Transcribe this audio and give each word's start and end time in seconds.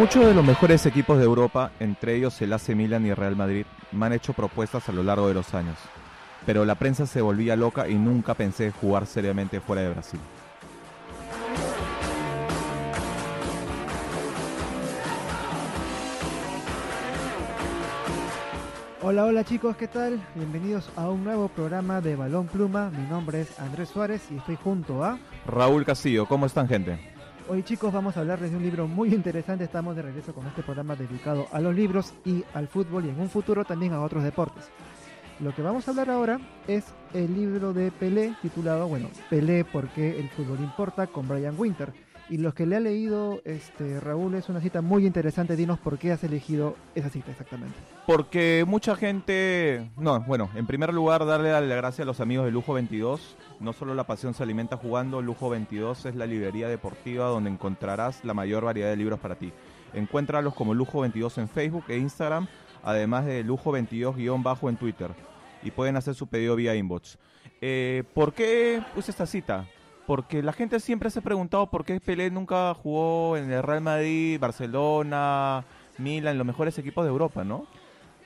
Muchos 0.00 0.24
de 0.24 0.32
los 0.32 0.42
mejores 0.42 0.86
equipos 0.86 1.18
de 1.18 1.24
Europa, 1.24 1.72
entre 1.78 2.16
ellos 2.16 2.40
el 2.40 2.54
AC 2.54 2.70
Milan 2.70 3.04
y 3.04 3.12
Real 3.12 3.36
Madrid, 3.36 3.66
me 3.92 4.06
han 4.06 4.14
hecho 4.14 4.32
propuestas 4.32 4.88
a 4.88 4.92
lo 4.92 5.02
largo 5.02 5.28
de 5.28 5.34
los 5.34 5.52
años. 5.52 5.76
Pero 6.46 6.64
la 6.64 6.74
prensa 6.76 7.04
se 7.04 7.20
volvía 7.20 7.54
loca 7.54 7.86
y 7.86 7.96
nunca 7.96 8.32
pensé 8.32 8.70
jugar 8.70 9.04
seriamente 9.04 9.60
fuera 9.60 9.82
de 9.82 9.90
Brasil. 9.90 10.18
Hola, 19.02 19.26
hola 19.26 19.44
chicos, 19.44 19.76
¿qué 19.76 19.86
tal? 19.86 20.18
Bienvenidos 20.34 20.88
a 20.96 21.10
un 21.10 21.24
nuevo 21.24 21.48
programa 21.48 22.00
de 22.00 22.16
Balón 22.16 22.46
Pluma. 22.46 22.88
Mi 22.88 23.06
nombre 23.06 23.42
es 23.42 23.60
Andrés 23.60 23.90
Suárez 23.90 24.22
y 24.30 24.38
estoy 24.38 24.56
junto 24.56 25.04
a... 25.04 25.18
Raúl 25.46 25.84
Castillo, 25.84 26.24
¿cómo 26.24 26.46
están 26.46 26.68
gente? 26.68 27.09
Hoy 27.52 27.64
chicos 27.64 27.92
vamos 27.92 28.16
a 28.16 28.20
hablarles 28.20 28.52
de 28.52 28.56
un 28.58 28.62
libro 28.62 28.86
muy 28.86 29.12
interesante. 29.12 29.64
Estamos 29.64 29.96
de 29.96 30.02
regreso 30.02 30.32
con 30.32 30.46
este 30.46 30.62
programa 30.62 30.94
dedicado 30.94 31.48
a 31.50 31.58
los 31.58 31.74
libros 31.74 32.14
y 32.24 32.44
al 32.54 32.68
fútbol 32.68 33.06
y 33.06 33.08
en 33.08 33.20
un 33.20 33.28
futuro 33.28 33.64
también 33.64 33.92
a 33.92 34.02
otros 34.02 34.22
deportes. 34.22 34.70
Lo 35.40 35.52
que 35.52 35.60
vamos 35.60 35.88
a 35.88 35.90
hablar 35.90 36.10
ahora 36.10 36.38
es 36.68 36.84
el 37.12 37.34
libro 37.34 37.72
de 37.72 37.90
Pelé 37.90 38.36
titulado, 38.40 38.86
bueno, 38.86 39.08
Pelé 39.28 39.64
porque 39.64 40.20
el 40.20 40.28
fútbol 40.28 40.60
importa 40.60 41.08
con 41.08 41.26
Brian 41.26 41.56
Winter. 41.58 41.92
Y 42.30 42.38
los 42.38 42.54
que 42.54 42.64
le 42.64 42.76
ha 42.76 42.80
leído 42.80 43.42
este 43.44 43.98
Raúl 43.98 44.36
es 44.36 44.48
una 44.48 44.60
cita 44.60 44.80
muy 44.82 45.04
interesante. 45.04 45.56
Dinos 45.56 45.80
por 45.80 45.98
qué 45.98 46.12
has 46.12 46.22
elegido 46.22 46.76
esa 46.94 47.10
cita 47.10 47.32
exactamente. 47.32 47.74
Porque 48.06 48.64
mucha 48.68 48.94
gente, 48.94 49.90
no, 49.96 50.20
bueno, 50.20 50.48
en 50.54 50.64
primer 50.64 50.94
lugar 50.94 51.26
darle 51.26 51.50
la 51.50 51.60
gracia 51.60 52.04
a 52.04 52.06
los 52.06 52.20
amigos 52.20 52.44
de 52.44 52.52
Lujo 52.52 52.72
22. 52.72 53.36
No 53.58 53.72
solo 53.72 53.96
la 53.96 54.04
pasión 54.04 54.32
se 54.32 54.44
alimenta 54.44 54.76
jugando, 54.76 55.20
Lujo 55.22 55.50
22 55.50 56.06
es 56.06 56.14
la 56.14 56.24
librería 56.24 56.68
deportiva 56.68 57.26
donde 57.26 57.50
encontrarás 57.50 58.24
la 58.24 58.32
mayor 58.32 58.64
variedad 58.64 58.90
de 58.90 58.96
libros 58.96 59.18
para 59.18 59.34
ti. 59.34 59.52
Encuéntralos 59.92 60.54
como 60.54 60.72
Lujo 60.72 61.00
22 61.00 61.36
en 61.38 61.48
Facebook 61.48 61.86
e 61.88 61.98
Instagram, 61.98 62.46
además 62.84 63.26
de 63.26 63.42
Lujo 63.42 63.72
22-bajo 63.72 64.68
en 64.68 64.76
Twitter. 64.76 65.10
Y 65.64 65.72
pueden 65.72 65.96
hacer 65.96 66.14
su 66.14 66.28
pedido 66.28 66.54
vía 66.54 66.76
inbox. 66.76 67.18
Eh, 67.60 68.04
¿Por 68.14 68.32
qué 68.34 68.80
puse 68.94 69.10
esta 69.10 69.26
cita? 69.26 69.66
Porque 70.10 70.42
la 70.42 70.52
gente 70.52 70.80
siempre 70.80 71.08
se 71.08 71.20
ha 71.20 71.22
preguntado 71.22 71.70
por 71.70 71.84
qué 71.84 72.00
Pelé 72.00 72.32
nunca 72.32 72.74
jugó 72.74 73.36
en 73.36 73.48
el 73.52 73.62
Real 73.62 73.80
Madrid, 73.80 74.40
Barcelona, 74.40 75.64
Milan, 75.98 76.36
los 76.36 76.44
mejores 76.44 76.76
equipos 76.78 77.04
de 77.04 77.10
Europa, 77.10 77.44
¿no? 77.44 77.68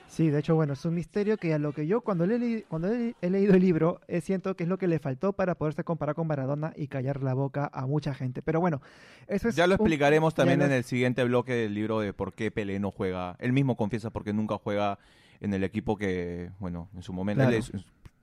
Sí, 0.07 0.31
de 0.31 0.39
hecho, 0.39 0.55
bueno, 0.55 0.73
es 0.73 0.83
un 0.83 0.95
misterio 0.95 1.37
que 1.37 1.53
a 1.53 1.59
lo 1.59 1.73
que 1.73 1.85
yo 1.85 2.01
cuando, 2.01 2.25
le, 2.25 2.63
cuando 2.63 2.91
he, 2.91 3.29
leído 3.29 3.53
el 3.53 3.61
libro, 3.61 4.01
eh, 4.07 4.19
siento 4.21 4.55
que 4.55 4.63
es 4.63 4.69
lo 4.69 4.79
que 4.79 4.87
le 4.87 4.97
faltó 4.97 5.33
para 5.33 5.53
poderse 5.53 5.83
comparar 5.83 6.15
con 6.15 6.25
Maradona 6.25 6.73
y 6.75 6.87
callar 6.87 7.21
la 7.21 7.35
boca 7.35 7.69
a 7.71 7.85
mucha 7.85 8.15
gente. 8.15 8.41
Pero 8.41 8.59
bueno, 8.59 8.81
eso 9.27 9.49
es... 9.49 9.55
Ya 9.55 9.67
lo 9.67 9.75
explicaremos 9.75 10.33
también 10.33 10.63
en 10.63 10.71
el 10.71 10.85
siguiente 10.85 11.23
bloque 11.23 11.53
del 11.53 11.75
libro 11.75 11.99
de 11.99 12.13
por 12.13 12.33
qué 12.33 12.49
Pelé 12.49 12.79
no 12.79 12.89
juega. 12.89 13.35
Él 13.37 13.53
mismo 13.53 13.77
confiesa 13.77 14.09
porque 14.09 14.33
nunca 14.33 14.57
juega 14.57 14.97
en 15.39 15.53
el 15.53 15.63
equipo 15.63 15.97
que, 15.97 16.49
bueno, 16.57 16.89
en 16.95 17.03
su 17.03 17.13
momento 17.13 17.43
él 17.43 17.53
es 17.53 17.69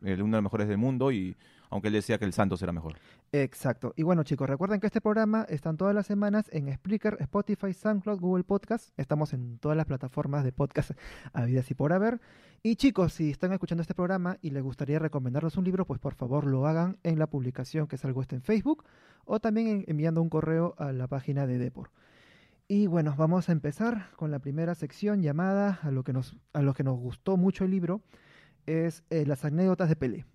uno 0.03 0.09
de 0.09 0.19
los 0.19 0.43
mejores 0.43 0.67
del 0.67 0.79
mundo 0.79 1.13
y 1.13 1.37
aunque 1.73 1.89
él 1.89 1.95
decía 1.95 2.19
que 2.19 2.27
el 2.27 2.35
Santos 2.35 2.63
era 2.63 2.71
mejor. 2.71 2.97
Exacto. 3.33 3.95
Y 3.97 4.03
bueno, 4.03 4.25
chicos, 4.25 4.47
recuerden 4.47 4.79
que 4.79 4.87
este 4.87 5.01
programa 5.01 5.47
están 5.49 5.79
todas 5.79 5.95
las 5.95 6.07
semanas 6.07 6.51
en 6.53 6.71
Spreaker, 6.71 7.17
Spotify, 7.21 7.73
SoundCloud, 7.73 8.21
Google 8.21 8.45
Podcast. 8.45 8.91
Estamos 8.99 9.33
en 9.33 9.57
todas 9.57 9.75
las 9.75 9.87
plataformas 9.87 10.45
de 10.45 10.53
podcast 10.53 10.91
habidas 11.33 11.71
y 11.71 11.75
por 11.75 11.95
haber. 11.95 12.21
Y 12.63 12.77
chicos, 12.77 13.15
si 13.15 13.31
están 13.31 13.55
escuchando 13.55 13.81
este 13.81 13.95
programa 13.95 14.37
y 14.43 14.51
les 14.51 14.63
gustaría 14.63 14.99
recomendarles 14.99 15.57
un 15.57 15.65
libro, 15.65 15.87
pues 15.87 15.99
por 15.99 16.15
favor 16.15 16.47
lo 16.47 16.67
hagan 16.67 16.99
en 17.05 17.19
la 17.19 17.27
publicación 17.27 17.87
que 17.87 17.97
salgo 17.97 18.21
este 18.21 18.37
en 18.37 18.43
Facebook 18.43 18.85
o 19.25 19.41
también 19.41 19.87
enviando 19.89 20.21
un 20.21 20.29
correo 20.29 20.75
a 20.77 20.93
la 20.93 21.07
página 21.07 21.47
de 21.47 21.57
Depor. 21.57 21.91
Y 22.69 22.87
bueno, 22.87 23.15
vamos 23.17 23.49
a 23.49 23.53
empezar 23.53 24.11
con 24.17 24.31
la 24.31 24.41
primera 24.41 24.75
sección 24.75 25.23
llamada 25.23 25.81
a 25.83 25.91
lo 25.91 26.05
que 26.05 26.13
nos, 26.13 26.37
a 26.53 26.61
lo 26.61 26.75
que 26.75 26.85
nos 26.85 26.99
gustó 26.99 27.39
mucho 27.39 27.65
el 27.65 27.71
libro, 27.71 28.03
es 28.67 29.05
eh, 29.09 29.25
las 29.25 29.47
anécdotas 29.47 29.89
de 29.89 29.97
Pelé. 29.97 30.27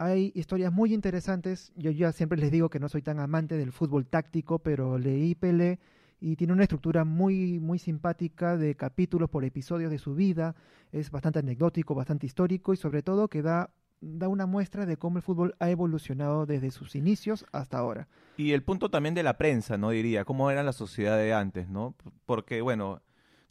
Hay 0.00 0.32
historias 0.34 0.72
muy 0.72 0.94
interesantes. 0.94 1.74
Yo 1.76 1.90
ya 1.90 2.10
siempre 2.12 2.38
les 2.38 2.50
digo 2.50 2.70
que 2.70 2.80
no 2.80 2.88
soy 2.88 3.02
tan 3.02 3.20
amante 3.20 3.58
del 3.58 3.70
fútbol 3.70 4.06
táctico, 4.06 4.58
pero 4.58 4.96
leí 4.96 5.34
Pelé 5.34 5.78
y 6.18 6.36
tiene 6.36 6.54
una 6.54 6.62
estructura 6.62 7.04
muy, 7.04 7.60
muy 7.60 7.78
simpática 7.78 8.56
de 8.56 8.74
capítulos 8.76 9.28
por 9.28 9.44
episodios 9.44 9.90
de 9.90 9.98
su 9.98 10.14
vida. 10.14 10.56
Es 10.90 11.10
bastante 11.10 11.40
anecdótico, 11.40 11.94
bastante 11.94 12.24
histórico 12.24 12.72
y 12.72 12.78
sobre 12.78 13.02
todo 13.02 13.28
que 13.28 13.42
da, 13.42 13.74
da 14.00 14.28
una 14.28 14.46
muestra 14.46 14.86
de 14.86 14.96
cómo 14.96 15.18
el 15.18 15.22
fútbol 15.22 15.54
ha 15.58 15.68
evolucionado 15.68 16.46
desde 16.46 16.70
sus 16.70 16.96
inicios 16.96 17.44
hasta 17.52 17.76
ahora. 17.76 18.08
Y 18.38 18.52
el 18.52 18.62
punto 18.62 18.90
también 18.90 19.14
de 19.14 19.22
la 19.22 19.36
prensa, 19.36 19.76
¿no? 19.76 19.90
Diría, 19.90 20.24
cómo 20.24 20.50
era 20.50 20.62
la 20.62 20.72
sociedad 20.72 21.18
de 21.18 21.34
antes, 21.34 21.68
¿no? 21.68 21.94
Porque, 22.24 22.62
bueno, 22.62 23.02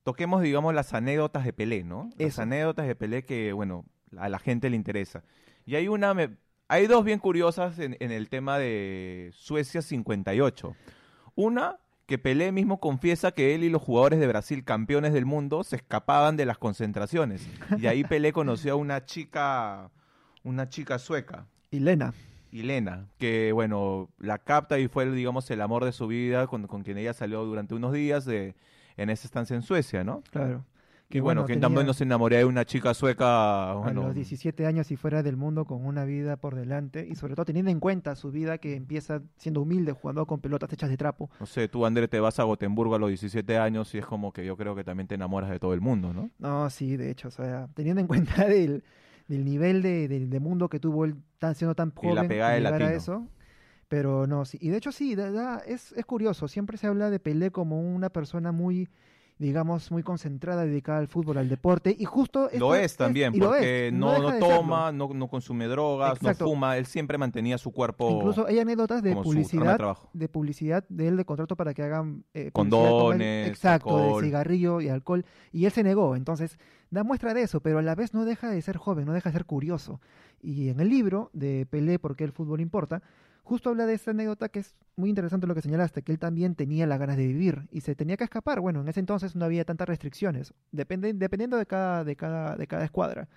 toquemos, 0.01 0.41
digamos, 0.41 0.73
las 0.73 0.95
anécdotas 0.95 1.45
de 1.45 1.53
Pelé, 1.53 1.83
¿no? 1.83 2.09
Las 2.17 2.39
anécdotas 2.39 2.87
de 2.87 2.95
Pelé 2.95 3.23
que, 3.23 3.53
bueno, 3.53 3.85
a 4.17 4.29
la 4.29 4.39
gente 4.39 4.69
le 4.69 4.75
interesa. 4.75 5.23
Y 5.65 5.75
hay 5.75 5.87
una, 5.87 6.15
hay 6.67 6.87
dos 6.87 7.03
bien 7.03 7.19
curiosas 7.19 7.79
en, 7.79 7.95
el 7.99 8.29
tema 8.29 8.57
de 8.57 9.31
Suecia 9.33 9.81
58. 9.81 10.75
Una, 11.35 11.77
que 12.05 12.17
Pelé 12.17 12.51
mismo 12.51 12.79
confiesa 12.79 13.31
que 13.31 13.53
él 13.53 13.63
y 13.63 13.69
los 13.69 13.81
jugadores 13.81 14.19
de 14.19 14.27
Brasil, 14.27 14.63
campeones 14.63 15.13
del 15.13 15.25
mundo, 15.25 15.63
se 15.63 15.75
escapaban 15.75 16.37
de 16.37 16.45
las 16.45 16.57
concentraciones. 16.57 17.47
Y 17.77 17.87
ahí 17.87 18.03
Pelé 18.03 18.33
conoció 18.33 18.73
a 18.73 18.75
una 18.75 19.05
chica, 19.05 19.91
una 20.43 20.69
chica 20.69 20.99
sueca. 20.99 21.45
Elena. 21.71 22.13
Elena, 22.51 23.07
que 23.19 23.51
bueno, 23.51 24.09
la 24.17 24.39
capta 24.39 24.79
y 24.79 24.87
fue, 24.87 25.09
digamos, 25.11 25.49
el 25.51 25.61
amor 25.61 25.85
de 25.85 25.91
su 25.91 26.07
vida 26.07 26.47
con, 26.47 26.65
con 26.65 26.81
quien 26.81 26.97
ella 26.97 27.13
salió 27.13 27.45
durante 27.45 27.75
unos 27.75 27.93
días 27.93 28.25
de, 28.25 28.55
en 28.97 29.09
esa 29.09 29.27
estancia 29.27 29.55
en 29.55 29.61
Suecia, 29.61 30.03
¿no? 30.03 30.23
Claro. 30.31 30.65
Que 31.09 31.21
bueno, 31.21 31.45
que 31.45 31.57
también 31.57 31.87
no 31.87 31.93
se 31.93 32.03
enamoré 32.03 32.37
de 32.37 32.45
una 32.45 32.65
chica 32.65 32.93
sueca. 32.93 33.71
A 33.71 33.91
los 33.93 34.13
17 34.13 34.67
años 34.67 34.91
y 34.91 34.95
fuera 34.95 35.23
del 35.23 35.37
mundo 35.37 35.65
con 35.65 35.83
una 35.83 36.05
vida 36.05 36.37
por 36.37 36.53
delante 36.53 37.07
y 37.09 37.15
sobre 37.15 37.33
todo 37.33 37.45
teniendo 37.45 37.71
en 37.71 37.79
cuenta 37.79 38.15
su 38.15 38.29
vida 38.31 38.59
que 38.59 38.75
empieza 38.75 39.23
siendo 39.35 39.61
humilde 39.61 39.91
jugando 39.91 40.27
con 40.27 40.39
pelotas 40.39 40.71
hechas 40.71 40.87
de 40.87 40.97
trapo. 40.97 41.31
No 41.39 41.47
sé, 41.47 41.67
tú 41.67 41.83
André 41.87 42.07
te 42.07 42.19
vas 42.19 42.39
a 42.39 42.43
Gotemburgo 42.43 42.93
a 42.93 42.99
los 42.99 43.09
17 43.09 43.57
años 43.57 43.93
y 43.95 43.97
es 43.97 44.05
como 44.05 44.31
que 44.31 44.45
yo 44.45 44.55
creo 44.55 44.75
que 44.75 44.83
también 44.83 45.07
te 45.07 45.15
enamoras 45.15 45.49
de 45.49 45.57
todo 45.57 45.73
el 45.73 45.81
mundo, 45.81 46.13
¿no? 46.13 46.29
No, 46.37 46.69
sí, 46.69 46.95
de 46.95 47.09
hecho, 47.09 47.29
o 47.29 47.31
sea, 47.31 47.67
teniendo 47.73 48.01
en 48.01 48.07
cuenta 48.07 48.45
del, 48.45 48.83
del 49.27 49.45
nivel 49.45 49.81
de, 49.81 50.07
de, 50.07 50.39
mundo 50.39 50.69
que 50.69 50.79
tuvo 50.79 51.05
él 51.05 51.15
tan, 51.39 51.55
siendo 51.55 51.73
tan 51.73 51.89
joven. 51.89 52.11
Y 52.11 52.15
la 52.15 52.27
pegada 52.27 52.53
de 52.53 52.61
latino. 52.61 52.89
eso. 52.89 53.27
Pero 53.87 54.27
no, 54.27 54.45
sí. 54.45 54.59
Y 54.61 54.69
de 54.69 54.77
hecho 54.77 54.91
sí, 54.91 55.15
es, 55.65 55.91
es 55.93 56.05
curioso. 56.05 56.47
Siempre 56.47 56.77
se 56.77 56.85
habla 56.85 57.09
de 57.09 57.19
Pelé 57.19 57.49
como 57.49 57.81
una 57.81 58.11
persona 58.11 58.51
muy 58.51 58.87
digamos, 59.39 59.89
muy 59.89 60.03
concentrada, 60.03 60.65
dedicada 60.65 60.99
al 60.99 61.07
fútbol, 61.07 61.37
al 61.37 61.47
deporte, 61.47 61.95
y 61.97 62.03
justo... 62.03 62.49
Lo 62.57 62.75
es 62.75 62.97
también, 62.97 63.33
porque 63.33 63.89
no, 63.91 64.19
no, 64.19 64.37
toma, 64.37 64.91
no, 64.91 65.13
no, 65.13 65.27
consume 65.29 65.67
drogas, 65.67 66.21
no 66.21 66.35
fuma, 66.35 66.77
él 66.77 66.85
siempre 66.85 67.17
mantenía 67.17 67.57
su 67.57 67.71
cuerpo... 67.71 68.11
Incluso 68.11 68.45
hay 68.45 68.59
anécdotas 68.59 69.01
de 69.01 69.15
publicidad, 69.15 69.97
de 70.11 70.27
publicidad 70.27 70.85
de 70.89 71.07
él 71.07 71.15
de 71.15 71.23
contrato 71.23 71.55
para 71.55 71.73
que 71.73 71.83
hagan... 71.83 72.25
Eh, 72.33 72.51
Condones, 72.51 73.47
Exacto, 73.47 74.17
de 74.17 74.25
cigarrillo 74.25 74.81
y 74.81 74.89
alcohol, 74.89 75.25
y 75.53 75.65
él 75.65 75.71
se 75.71 75.83
negó, 75.83 76.17
entonces 76.17 76.59
da 76.91 77.05
muestra 77.05 77.33
de 77.33 77.43
eso, 77.43 77.61
pero 77.61 77.79
a 77.79 77.81
la 77.81 77.95
vez 77.95 78.13
no 78.13 78.25
deja 78.25 78.49
de 78.49 78.61
ser 78.61 78.75
joven, 78.75 79.05
no 79.05 79.13
deja 79.13 79.29
de 79.29 79.33
ser 79.33 79.45
curioso. 79.45 80.01
Y 80.41 80.67
en 80.67 80.81
el 80.81 80.89
libro 80.89 81.29
de 81.31 81.65
Pelé, 81.65 81.97
porque 81.97 82.25
el 82.25 82.33
fútbol 82.33 82.59
importa, 82.59 83.01
justo 83.49 83.71
habla 83.71 83.87
de 83.87 83.95
esa 83.95 84.11
anécdota 84.11 84.47
que 84.49 84.59
es 84.59 84.75
muy 84.95 85.09
interesante 85.09 85.47
lo 85.47 85.55
que 85.55 85.63
señalaste, 85.63 86.03
que 86.03 86.11
él 86.11 86.19
también 86.19 86.53
tenía 86.53 86.85
las 86.85 86.99
ganas 86.99 87.17
de 87.17 87.25
vivir 87.25 87.67
y 87.71 87.81
se 87.81 87.95
tenía 87.95 88.15
que 88.15 88.23
escapar. 88.23 88.61
Bueno, 88.61 88.81
en 88.81 88.87
ese 88.87 88.99
entonces 88.99 89.35
no 89.35 89.43
había 89.43 89.65
tantas 89.65 89.89
restricciones, 89.89 90.53
depende, 90.71 91.11
dependiendo 91.13 91.57
de 91.57 91.65
cada, 91.65 92.03
de, 92.03 92.15
cada, 92.15 92.55
de 92.55 92.67
cada 92.67 92.85
escuadra. 92.85 93.27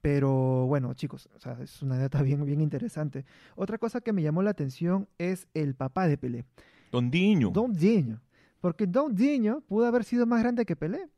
Pero 0.00 0.66
bueno, 0.66 0.94
chicos, 0.94 1.28
o 1.36 1.38
sea, 1.38 1.58
es 1.62 1.82
una 1.82 1.96
anécdota 1.96 2.22
bien, 2.22 2.44
bien 2.46 2.62
interesante. 2.62 3.26
Otra 3.54 3.76
cosa 3.76 4.00
que 4.00 4.14
me 4.14 4.22
llamó 4.22 4.42
la 4.42 4.50
atención 4.50 5.06
es 5.18 5.46
el 5.52 5.74
papá 5.74 6.08
de 6.08 6.16
Pelé. 6.16 6.46
Don 6.90 7.10
Diño. 7.10 7.50
Don 7.50 7.74
Diño. 7.74 8.22
Porque 8.58 8.86
Don 8.86 9.14
Diño 9.14 9.60
pudo 9.68 9.84
haber 9.84 10.04
sido 10.04 10.24
más 10.24 10.40
grande 10.40 10.64
que 10.64 10.76
Pelé. 10.76 11.08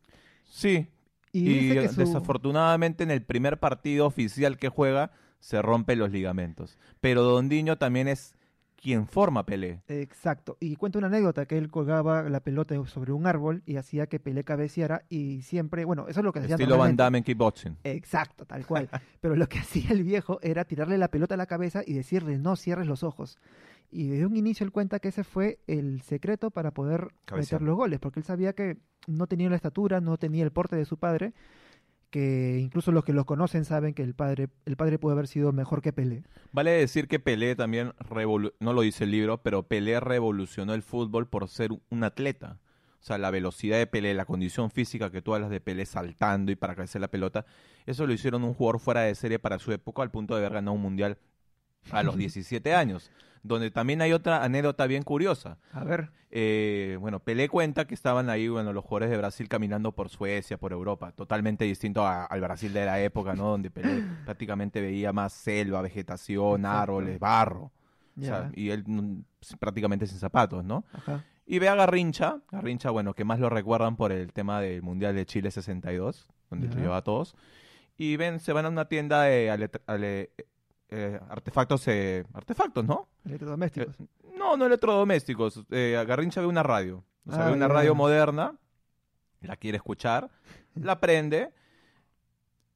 Sí. 0.43 0.89
Y, 1.31 1.69
desafortunadamente 1.69 3.05
en 3.05 3.11
el 3.11 3.23
primer 3.23 3.59
partido 3.59 4.07
oficial 4.07 4.57
que 4.57 4.69
juega 4.69 5.13
se 5.45 5.61
rompe 5.61 5.95
los 5.95 6.11
ligamentos. 6.11 6.79
Pero 7.03 7.23
Dondiño 7.23 7.77
también 7.77 8.09
es 8.09 8.35
quien 8.77 9.07
forma 9.07 9.45
Pelé. 9.45 9.83
Exacto. 9.89 10.57
Y 10.59 10.77
cuenta 10.77 10.97
una 10.97 11.09
anécdota 11.09 11.45
que 11.45 11.59
él 11.59 11.71
colgaba 11.71 12.23
la 12.31 12.41
pelota 12.41 12.75
sobre 12.87 13.13
un 13.13 13.27
árbol 13.27 13.63
y 13.67 13.77
hacía 13.77 14.07
que 14.07 14.19
Pelé 14.19 14.43
cabeceara 14.43 15.05
y 15.11 15.43
siempre, 15.43 15.85
bueno, 15.85 16.09
eso 16.09 16.21
es 16.21 16.25
lo 16.25 16.33
que 16.33 16.39
hacía. 16.39 16.55
Estilo 16.55 16.79
Van 16.79 16.97
Damme 16.97 17.19
en 17.19 17.25
kickboxing. 17.25 17.77
Exacto, 17.85 18.47
tal 18.47 18.67
cual. 18.67 18.89
Pero 19.21 19.37
lo 19.37 19.47
que 19.47 19.59
hacía 19.59 19.91
el 19.91 20.03
viejo 20.03 20.39
era 20.41 20.65
tirarle 20.65 20.97
la 20.97 21.09
pelota 21.09 21.35
a 21.35 21.39
la 21.39 21.47
cabeza 21.47 21.83
y 21.87 21.93
decirle, 21.93 22.39
no 22.39 22.57
cierres 22.57 22.87
los 22.87 23.03
ojos. 23.03 23.37
Y 23.91 24.09
desde 24.09 24.25
un 24.25 24.37
inicio 24.37 24.65
él 24.65 24.73
cuenta 24.73 24.99
que 24.99 25.09
ese 25.09 25.25
fue 25.25 25.59
el 25.67 26.01
secreto 26.01 26.51
para 26.51 26.71
poder 26.71 27.09
meter 27.37 27.61
los 27.61 27.77
goles, 27.77 28.01
porque 28.01 28.21
él 28.21 28.25
sabía 28.25 28.55
que 28.55 28.79
no 29.07 29.27
tenía 29.27 29.51
la 29.51 29.57
estatura, 29.57 30.01
no 30.01 30.17
tenía 30.17 30.43
el 30.43 30.53
porte 30.53 30.75
de 30.75 30.87
su 30.87 30.97
padre, 30.97 31.35
que 32.15 32.61
incluso 32.61 32.93
los 32.93 33.03
que 33.03 33.13
los 33.13 33.25
conocen 33.25 33.65
saben 33.65 33.93
que 33.93 34.05
el 34.05 34.15
padre, 34.15 34.49
el 34.67 34.77
padre 34.77 35.01
puede 35.01 35.15
haber 35.15 35.27
sido 35.27 35.51
mejor 35.51 35.83
que 35.83 35.93
Pelé. 35.93 36.23
Vale 36.53 36.71
decir 36.71 37.09
que 37.09 37.19
Pelé 37.19 37.57
también, 37.57 37.93
no 38.61 38.73
lo 38.73 38.83
dice 38.83 39.03
el 39.03 39.11
libro, 39.11 39.43
pero 39.43 39.65
Pelé 39.65 39.99
revolucionó 39.99 40.75
el 40.75 40.83
fútbol 40.83 41.27
por 41.27 41.49
ser 41.49 41.71
un 41.91 42.05
atleta. 42.05 42.61
O 43.01 43.05
sea, 43.05 43.19
la 43.19 43.33
velocidad 43.33 43.79
de 43.79 43.89
Pelé, 43.89 44.15
la 44.15 44.27
condición 44.27 44.71
física 44.71 45.11
que 45.11 45.23
tú 45.23 45.35
hablas 45.35 45.51
de 45.51 45.61
Pelé 45.61 45.87
saltando 45.87 46.53
y 46.53 46.55
para 46.55 46.77
crecer 46.77 47.01
la 47.01 47.09
pelota, 47.09 47.47
eso 47.85 48.07
lo 48.07 48.13
hicieron 48.13 48.45
un 48.45 48.55
jugador 48.55 48.79
fuera 48.79 49.01
de 49.01 49.17
serie 49.17 49.41
para 49.41 49.59
su 49.59 49.73
época 49.73 50.03
al 50.03 50.13
punto 50.13 50.35
de 50.35 50.43
haber 50.43 50.53
ganado 50.53 50.77
un 50.77 50.83
mundial 50.83 51.19
a 51.91 52.05
los 52.05 52.17
17 52.17 52.75
años, 52.75 53.11
donde 53.45 53.71
también 53.71 54.03
hay 54.03 54.13
otra 54.13 54.43
anécdota 54.43 54.87
bien 54.89 55.05
curiosa. 55.05 55.59
A 55.73 55.85
ver. 55.85 56.11
Eh, 56.33 56.97
bueno, 57.01 57.21
Pelé 57.21 57.49
cuenta 57.49 57.87
que 57.87 57.95
estaban 57.95 58.29
ahí, 58.29 58.49
bueno, 58.49 58.73
los 58.73 58.83
jugadores 58.85 59.11
de 59.11 59.19
Brasil 59.19 59.49
caminando 59.49 59.93
por 59.93 60.09
Suecia, 60.09 60.59
por 60.59 60.73
Europa, 60.73 61.13
totalmente 61.13 61.65
distinto 61.65 62.05
a- 62.05 62.25
al 62.25 62.41
Brasil 62.41 62.73
de 62.73 62.85
la 62.85 63.01
época, 63.01 63.35
¿no? 63.35 63.51
Donde 63.51 63.71
Pelé 63.71 64.03
prácticamente 64.25 64.81
veía 64.81 65.13
más 65.13 65.33
selva, 65.33 65.81
vegetación, 65.83 66.63
Exacto. 66.63 66.79
árboles, 66.83 67.21
barro. 67.21 67.71
O 68.19 68.23
sea, 68.23 68.51
y 68.55 68.71
él 68.71 68.83
mm, 68.87 69.23
prácticamente 69.61 70.07
sin 70.07 70.19
zapatos, 70.19 70.65
¿no? 70.65 70.85
Ajá. 70.93 71.25
Y 71.47 71.59
ve 71.59 71.69
a 71.69 71.75
Garrincha, 71.75 72.39
Garrincha, 72.51 72.91
bueno, 72.91 73.13
que 73.15 73.25
más 73.25 73.39
lo 73.39 73.51
recuerdan 73.51 73.97
por 73.97 74.11
el 74.13 74.33
tema 74.33 74.61
del 74.61 74.83
Mundial 74.83 75.15
de 75.15 75.27
Chile 75.27 75.51
62, 75.51 76.27
donde 76.49 76.69
lo 76.69 76.75
lleva 76.81 76.97
a 76.97 77.03
todos. 77.03 77.37
Y 77.99 78.17
ven, 78.17 78.41
se 78.41 78.53
van 78.53 78.65
a 78.67 78.71
una 78.71 78.87
tienda 78.89 79.23
de 79.25 79.51
ale- 79.51 79.71
ale- 79.87 80.31
eh, 80.95 81.21
artefactos, 81.29 81.87
eh, 81.89 82.25
artefactos, 82.33 82.85
¿no? 82.85 83.09
Electrodomésticos. 83.25 83.97
No, 84.39 84.57
no 84.57 84.67
electrodomésticos. 84.67 85.65
Eh, 85.71 86.03
Garrincha 86.07 86.41
ve 86.41 86.47
una 86.47 86.63
radio. 86.63 87.05
O 87.27 87.33
sea, 87.33 87.47
Ah, 87.47 87.49
ve 87.49 87.55
una 87.57 87.69
radio 87.69 87.95
moderna, 87.95 88.55
la 89.41 89.57
quiere 89.57 89.77
escuchar, 89.77 90.31
la 90.75 91.01
prende 91.01 91.53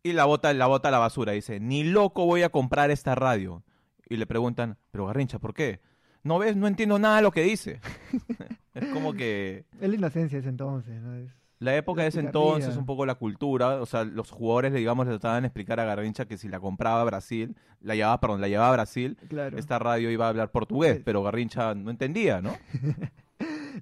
y 0.02 0.12
la 0.12 0.24
bota, 0.24 0.52
la 0.54 0.66
bota 0.66 0.88
a 0.88 0.90
la 0.90 0.98
basura. 0.98 1.32
Dice, 1.32 1.60
ni 1.60 1.84
loco 1.84 2.24
voy 2.26 2.42
a 2.42 2.48
comprar 2.50 2.90
esta 2.90 3.14
radio. 3.14 3.62
Y 4.08 4.16
le 4.16 4.26
preguntan, 4.26 4.78
pero 4.90 5.06
Garrincha, 5.06 5.38
¿por 5.38 5.52
qué? 5.54 5.80
¿No 6.22 6.38
ves? 6.38 6.56
No 6.56 6.66
entiendo 6.66 6.98
nada 6.98 7.16
de 7.16 7.22
lo 7.22 7.30
que 7.30 7.42
dice. 7.42 7.80
es 8.74 8.86
como 8.88 9.12
que 9.12 9.64
Es 9.80 9.88
la 9.88 9.94
inocencia 9.94 10.38
ese 10.38 10.48
entonces, 10.48 11.00
¿no? 11.00 11.14
Es- 11.14 11.30
la 11.60 11.76
época 11.76 11.98
La 12.00 12.02
de 12.04 12.08
ese 12.10 12.20
entonces, 12.20 12.76
un 12.76 12.86
poco 12.86 13.04
la 13.06 13.16
cultura, 13.16 13.80
o 13.80 13.86
sea, 13.86 14.04
los 14.04 14.30
jugadores, 14.30 14.72
digamos, 14.72 15.06
le 15.06 15.12
trataban 15.12 15.42
de 15.42 15.48
explicar 15.48 15.80
a 15.80 15.84
Garrincha 15.84 16.26
que 16.26 16.36
si 16.38 16.48
la 16.48 16.60
compraba 16.60 17.00
a 17.00 17.04
Brasil, 17.04 17.56
la 17.80 17.94
llevaba, 17.94 18.20
perdón, 18.20 18.40
la 18.40 18.48
llevaba 18.48 18.68
a 18.70 18.72
Brasil, 18.72 19.16
Claro. 19.28 19.58
esta 19.58 19.78
radio 19.78 20.10
iba 20.10 20.26
a 20.26 20.28
hablar 20.28 20.50
portugués, 20.50 20.96
Sí. 20.98 21.02
pero 21.04 21.22
Garrincha 21.22 21.74
no 21.74 21.90
entendía, 21.90 22.40
¿no? 22.40 22.54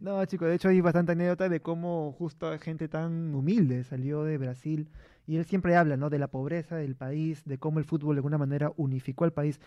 No, 0.00 0.22
chicos, 0.26 0.48
de 0.48 0.56
hecho 0.56 0.68
hay 0.68 0.80
bastante 0.82 1.12
anécdota 1.12 1.48
de 1.48 1.60
cómo 1.60 2.12
justo 2.18 2.56
gente 2.58 2.86
tan 2.88 3.34
humilde 3.34 3.82
salió 3.84 4.24
de 4.24 4.36
Brasil 4.36 4.88
y 5.26 5.36
él 5.36 5.46
siempre 5.46 5.74
habla, 5.74 5.96
¿no? 5.96 6.10
De 6.10 6.18
la 6.18 6.28
pobreza 6.28 6.76
del 6.76 6.94
país, 6.96 7.42
de 7.46 7.56
cómo 7.58 7.78
el 7.78 7.86
fútbol 7.86 8.14
de 8.16 8.18
alguna 8.18 8.36
manera 8.36 8.72
unificó 8.76 9.24
al 9.24 9.32
país. 9.32 9.58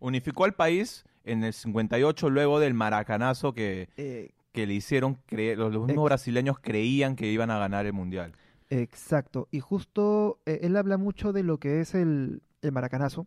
Unificó 0.00 0.44
al 0.44 0.54
país 0.54 1.04
en 1.24 1.44
el 1.44 1.52
58 1.52 2.30
luego 2.30 2.58
del 2.58 2.74
maracanazo 2.74 3.52
que, 3.54 3.88
Eh, 3.96 4.30
que 4.52 4.66
le 4.66 4.74
hicieron 4.74 5.14
creer, 5.26 5.58
los, 5.58 5.72
los 5.72 5.86
mismos 5.86 6.04
Ex- 6.04 6.10
brasileños 6.10 6.58
creían 6.60 7.16
que 7.16 7.30
iban 7.30 7.50
a 7.50 7.58
ganar 7.58 7.86
el 7.86 7.92
mundial. 7.92 8.32
exacto. 8.68 9.48
Y 9.50 9.60
justo 9.60 10.40
eh, 10.46 10.60
él 10.62 10.76
habla 10.76 10.96
mucho 10.96 11.32
de 11.32 11.42
lo 11.42 11.58
que 11.58 11.80
es 11.80 11.94
el, 11.94 12.42
el 12.62 12.72
maracanazo. 12.72 13.26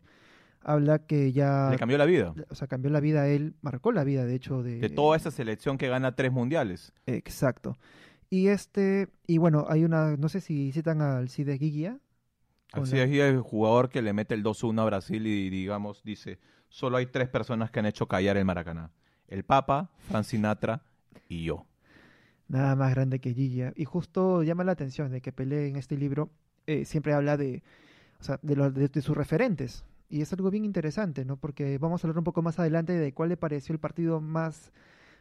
Habla 0.66 1.00
que 1.00 1.30
ya, 1.32 1.68
Le 1.70 1.76
cambió 1.78 1.98
la 1.98 2.06
vida. 2.06 2.34
o 2.48 2.54
sea, 2.54 2.66
cambió 2.68 2.90
la 2.90 3.00
vida 3.00 3.22
a 3.22 3.28
él, 3.28 3.54
marcó 3.60 3.92
la 3.92 4.02
vida, 4.02 4.24
de 4.24 4.34
hecho, 4.34 4.62
de, 4.62 4.78
De 4.78 4.88
toda 4.88 5.14
esa 5.16 5.30
selección 5.30 5.76
que 5.76 5.88
gana 5.88 6.14
tres 6.14 6.32
mundiales. 6.32 6.92
Exacto. 7.06 7.76
Y 8.30 8.48
este, 8.48 9.08
y 9.26 9.36
bueno, 9.38 9.66
hay 9.68 9.84
una, 9.84 10.16
no 10.16 10.28
sé 10.30 10.40
si 10.40 10.72
citan 10.72 11.02
al 11.02 11.28
Cide 11.28 11.58
Guigua. 11.58 11.98
con 12.72 12.84
Así 12.84 12.96
la- 12.96 13.02
es 13.04 13.10
el 13.10 13.40
jugador 13.42 13.90
que 13.90 14.00
le 14.00 14.14
mete 14.14 14.34
el 14.34 14.42
2-1 14.42 14.80
a 14.80 14.84
Brasil 14.86 15.26
y 15.26 15.50
digamos 15.50 16.02
dice, 16.02 16.38
solo 16.70 16.96
hay 16.96 17.06
tres 17.06 17.28
personas 17.28 17.70
que 17.70 17.80
han 17.80 17.86
hecho 17.86 18.08
callar 18.08 18.38
el 18.38 18.46
Maracaná. 18.46 18.90
El 19.28 19.44
Papa, 19.44 19.90
Frank 20.08 20.24
Sinatra 20.24 20.82
y 21.28 21.44
yo. 21.44 21.66
Nada 22.48 22.76
más 22.76 22.94
grande 22.94 23.20
que 23.20 23.32
Guigua. 23.32 23.72
Y 23.76 23.84
justo 23.84 24.42
llama 24.42 24.64
la 24.64 24.72
atención 24.72 25.10
de 25.10 25.20
que 25.20 25.32
Pelé 25.32 25.68
en 25.68 25.76
este 25.76 25.96
libro 25.96 26.30
eh, 26.66 26.84
siempre 26.84 27.14
habla 27.14 27.36
de, 27.36 27.62
o 28.20 28.24
sea, 28.24 28.38
de, 28.42 28.54
de- 28.70 28.88
de 28.88 29.02
sus 29.02 29.16
referentes. 29.16 29.84
Y 30.10 30.20
es 30.22 30.32
algo 30.32 30.50
bien 30.50 30.64
interesante, 30.64 31.24
¿no? 31.24 31.36
Porque 31.36 31.78
vamos 31.78 32.04
a 32.04 32.06
hablar 32.08 32.18
un 32.18 32.24
poco 32.24 32.42
más 32.42 32.58
adelante 32.58 32.92
de 32.92 33.14
cuál 33.14 33.30
le 33.30 33.36
pareció 33.36 33.72
el 33.72 33.80
partido 33.80 34.20
más, 34.20 34.72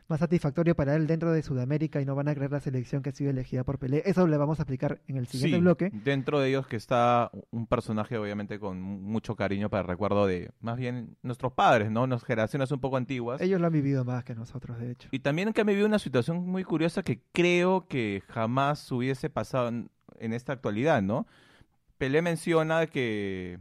más 0.07 0.19
satisfactorio 0.19 0.75
para 0.75 0.95
él 0.95 1.07
dentro 1.07 1.31
de 1.31 1.41
Sudamérica 1.41 2.01
y 2.01 2.05
no 2.05 2.13
van 2.15 2.27
a 2.27 2.35
creer 2.35 2.51
la 2.51 2.59
selección 2.59 3.01
que 3.01 3.09
ha 3.09 3.13
sido 3.13 3.29
elegida 3.31 3.63
por 3.63 3.79
Pelé. 3.79 4.03
Eso 4.05 4.27
le 4.27 4.37
vamos 4.37 4.59
a 4.59 4.63
explicar 4.63 5.01
en 5.07 5.17
el 5.17 5.27
siguiente 5.27 5.57
Sí, 5.57 5.61
bloque. 5.61 5.89
dentro 5.93 6.39
de 6.39 6.49
ellos 6.49 6.67
que 6.67 6.75
está 6.75 7.31
un 7.51 7.67
personaje 7.67 8.17
obviamente 8.17 8.59
con 8.59 8.81
mucho 8.81 9.35
cariño 9.35 9.69
para 9.69 9.81
el 9.81 9.87
recuerdo 9.87 10.25
de 10.27 10.51
más 10.59 10.77
bien 10.77 11.15
nuestros 11.21 11.53
padres, 11.53 11.89
¿no? 11.91 12.05
Nuestras 12.07 12.27
generaciones 12.27 12.71
un 12.71 12.79
poco 12.79 12.97
antiguas. 12.97 13.41
Ellos 13.41 13.59
lo 13.61 13.67
han 13.67 13.73
vivido 13.73 14.03
más 14.05 14.23
que 14.23 14.35
nosotros, 14.35 14.77
de 14.79 14.91
hecho. 14.91 15.09
Y 15.11 15.19
también 15.19 15.53
que 15.53 15.61
han 15.61 15.67
vivido 15.67 15.87
una 15.87 15.99
situación 15.99 16.45
muy 16.45 16.63
curiosa 16.63 17.03
que 17.03 17.21
creo 17.31 17.87
que 17.87 18.21
jamás 18.27 18.91
hubiese 18.91 19.29
pasado 19.29 19.69
en, 19.69 19.89
en 20.19 20.33
esta 20.33 20.53
actualidad, 20.53 21.01
¿no? 21.01 21.25
Pelé 21.97 22.21
menciona 22.21 22.87
que 22.87 23.59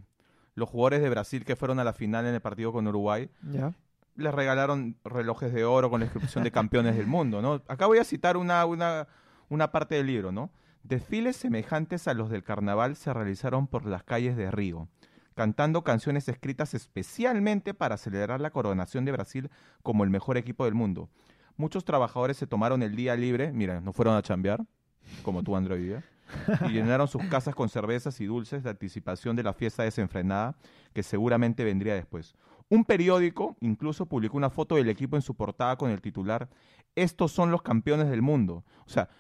los 0.55 0.69
jugadores 0.69 1.01
de 1.03 1.09
Brasil 1.09 1.45
que 1.45 1.57
fueron 1.57 1.79
a 1.79 1.85
la 1.85 1.93
final 1.93 2.27
en 2.27 2.35
el 2.35 2.41
partido 2.41 2.73
con 2.73 2.87
Uruguay 2.87 3.31
¿Ya? 3.51 3.73
Les 4.17 4.35
regalaron 4.35 4.97
relojes 5.05 5.53
de 5.53 5.65
oro 5.65 5.91
con 5.91 6.01
la 6.01 6.07
inscripción 6.07 6.45
de 6.45 6.51
campeones 6.51 6.97
del 6.97 7.07
mundo, 7.07 7.43
¿no? 7.43 7.63
Acá 7.69 7.87
voy 7.87 7.99
a 7.99 8.05
citar 8.05 8.37
una, 8.37 8.65
una, 8.67 9.09
una 9.49 9.73
parte 9.73 9.95
del 9.95 10.07
libro, 10.07 10.33
¿no? 10.33 10.51
Desfiles 10.83 11.37
semejantes 11.37 12.09
a 12.09 12.15
los 12.15 12.29
del 12.31 12.43
carnaval 12.43 12.97
se 12.97 13.13
realizaron 13.13 13.67
por 13.69 13.87
las 13.87 14.03
calles 14.03 14.37
de 14.37 14.51
Río, 14.51 14.89
cantando 15.35 15.85
canciones 15.85 16.29
escritas 16.29 16.75
especialmente 16.75 17.73
para 17.73 17.97
celebrar 17.97 18.41
la 18.41 18.51
coronación 18.51 19.05
de 19.05 19.13
Brasil 19.13 19.51
como 19.83 20.05
el 20.05 20.11
mejor 20.11 20.37
equipo 20.37 20.65
del 20.65 20.75
mundo. 20.75 21.09
Muchos 21.57 21.85
trabajadores 21.85 22.37
se 22.37 22.47
tomaron 22.47 22.83
el 22.83 22.97
día 22.97 23.15
libre, 23.15 23.53
mira, 23.53 23.81
no 23.81 23.93
fueron 23.93 24.17
a 24.17 24.23
chambear, 24.23 24.65
como 25.23 25.43
tú, 25.43 25.57
día, 25.77 26.03
y 26.67 26.73
llenaron 26.73 27.09
sus 27.09 27.23
casas 27.25 27.55
con 27.55 27.69
cervezas 27.69 28.21
y 28.21 28.27
dulces 28.27 28.63
de 28.63 28.71
anticipación 28.71 29.37
de 29.37 29.43
la 29.43 29.53
fiesta 29.53 29.83
desenfrenada 29.83 30.57
que 30.93 31.03
seguramente 31.03 31.65
vendría 31.65 31.95
después. 31.95 32.35
Un 32.73 32.87
periódico 32.87 33.55
incluso 33.61 34.07
publicó 34.07 34.39
una 34.39 34.49
foto 34.49 34.77
del 34.77 34.89
equipo 34.89 35.17
en 35.17 35.21
su 35.21 35.35
portada 35.35 35.77
con 35.77 35.91
el 35.91 36.01
titular 36.01 36.49
Estos 36.95 37.31
son 37.31 37.51
los 37.51 37.61
campeones 37.61 38.09
del 38.09 38.23
mundo. 38.23 38.65
O 38.87 38.89
sea, 38.89 39.11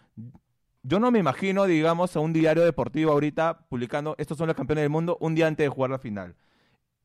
yo 0.82 0.98
no 0.98 1.10
me 1.10 1.18
imagino, 1.18 1.66
digamos, 1.66 2.16
a 2.16 2.20
un 2.20 2.32
diario 2.32 2.64
deportivo 2.64 3.12
ahorita 3.12 3.66
publicando 3.68 4.14
Estos 4.16 4.38
son 4.38 4.46
los 4.46 4.56
campeones 4.56 4.84
del 4.84 4.88
mundo 4.88 5.18
un 5.20 5.34
día 5.34 5.48
antes 5.48 5.66
de 5.66 5.68
jugar 5.68 5.90
la 5.90 5.98
final. 5.98 6.34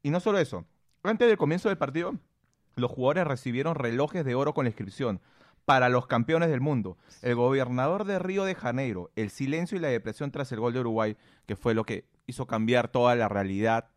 Y 0.01 0.09
no 0.09 0.21
solo 0.21 0.39
eso, 0.39 0.63
antes 1.03 1.27
del 1.27 1.35
comienzo 1.35 1.67
del 1.67 1.77
partido, 1.77 2.15
los 2.77 2.91
jugadores 2.91 3.27
recibieron 3.27 3.75
relojes 3.75 4.23
de 4.23 4.35
oro 4.35 4.53
con 4.53 4.63
la 4.63 4.69
inscripción 4.69 5.19
para 5.65 5.89
los 5.89 6.07
campeones 6.07 6.47
del 6.47 6.61
mundo. 6.61 6.97
El 7.23 7.35
gobernador 7.35 8.05
de 8.05 8.19
Río 8.19 8.45
de 8.45 8.55
Janeiro, 8.55 9.11
el 9.17 9.31
silencio 9.31 9.77
y 9.77 9.81
la 9.81 9.89
depresión 9.89 10.31
tras 10.31 10.49
el 10.53 10.61
gol 10.61 10.71
de 10.71 10.79
Uruguay, 10.79 11.17
que 11.45 11.57
fue 11.57 11.73
lo 11.73 11.83
que 11.83 12.05
hizo 12.25 12.47
cambiar 12.47 12.87
toda 12.87 13.15
la 13.15 13.27
realidad 13.27 13.89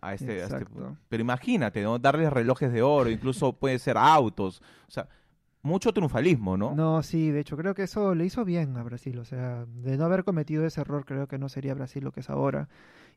a 0.00 0.14
este, 0.14 0.42
a 0.42 0.46
este-. 0.46 0.66
Pero 1.08 1.20
imagínate, 1.20 1.82
¿no? 1.82 1.98
Darles 1.98 2.32
relojes 2.32 2.72
de 2.72 2.82
oro, 2.82 3.10
incluso 3.10 3.52
puede 3.58 3.78
ser 3.78 3.96
autos. 3.96 4.62
O 4.88 4.90
sea, 4.90 5.08
mucho 5.62 5.92
triunfalismo, 5.92 6.56
¿no? 6.56 6.74
No, 6.74 7.02
sí, 7.02 7.30
de 7.30 7.40
hecho 7.40 7.56
creo 7.56 7.74
que 7.74 7.82
eso 7.82 8.14
le 8.14 8.24
hizo 8.24 8.44
bien 8.44 8.76
a 8.76 8.82
Brasil, 8.82 9.18
o 9.18 9.24
sea, 9.24 9.66
de 9.66 9.96
no 9.96 10.04
haber 10.04 10.24
cometido 10.24 10.64
ese 10.64 10.80
error 10.80 11.04
creo 11.04 11.28
que 11.28 11.38
no 11.38 11.48
sería 11.48 11.74
Brasil 11.74 12.02
lo 12.02 12.12
que 12.12 12.20
es 12.20 12.30
ahora 12.30 12.68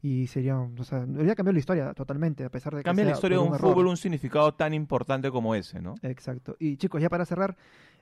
y 0.02 0.28
sería, 0.28 0.60
o 0.60 0.84
sea, 0.84 1.00
habría 1.00 1.36
cambiado 1.36 1.54
la 1.54 1.60
historia 1.60 1.94
totalmente 1.94 2.44
a 2.44 2.50
pesar 2.50 2.74
de 2.74 2.80
que 2.80 2.84
Cambia 2.84 3.06
la 3.06 3.12
historia 3.12 3.38
de 3.38 3.44
un 3.44 3.56
error. 3.56 3.72
fútbol 3.72 3.88
un 3.88 3.98
significado 3.98 4.54
tan 4.54 4.74
importante 4.74 5.32
como 5.32 5.56
ese, 5.56 5.82
¿no? 5.82 5.96
Exacto. 6.02 6.58
Y 6.60 6.76
chicos, 6.76 7.02
ya 7.02 7.10
para 7.10 7.26
cerrar, 7.26 7.56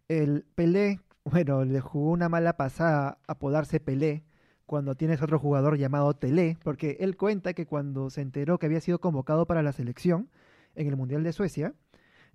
el 0.07 0.43
Pelé, 0.55 0.99
bueno, 1.23 1.63
le 1.63 1.79
jugó 1.79 2.09
una 2.09 2.27
mala 2.27 2.57
pasada 2.57 3.19
apodarse 3.27 3.79
Pelé 3.79 4.23
cuando 4.71 4.95
tienes 4.95 5.21
otro 5.21 5.37
jugador 5.37 5.77
llamado 5.77 6.13
Telé, 6.13 6.57
porque 6.63 6.95
él 7.01 7.17
cuenta 7.17 7.51
que 7.53 7.65
cuando 7.65 8.09
se 8.09 8.21
enteró 8.21 8.57
que 8.57 8.67
había 8.67 8.79
sido 8.79 9.01
convocado 9.01 9.45
para 9.45 9.61
la 9.61 9.73
selección 9.73 10.29
en 10.75 10.87
el 10.87 10.95
Mundial 10.95 11.23
de 11.23 11.33
Suecia, 11.33 11.73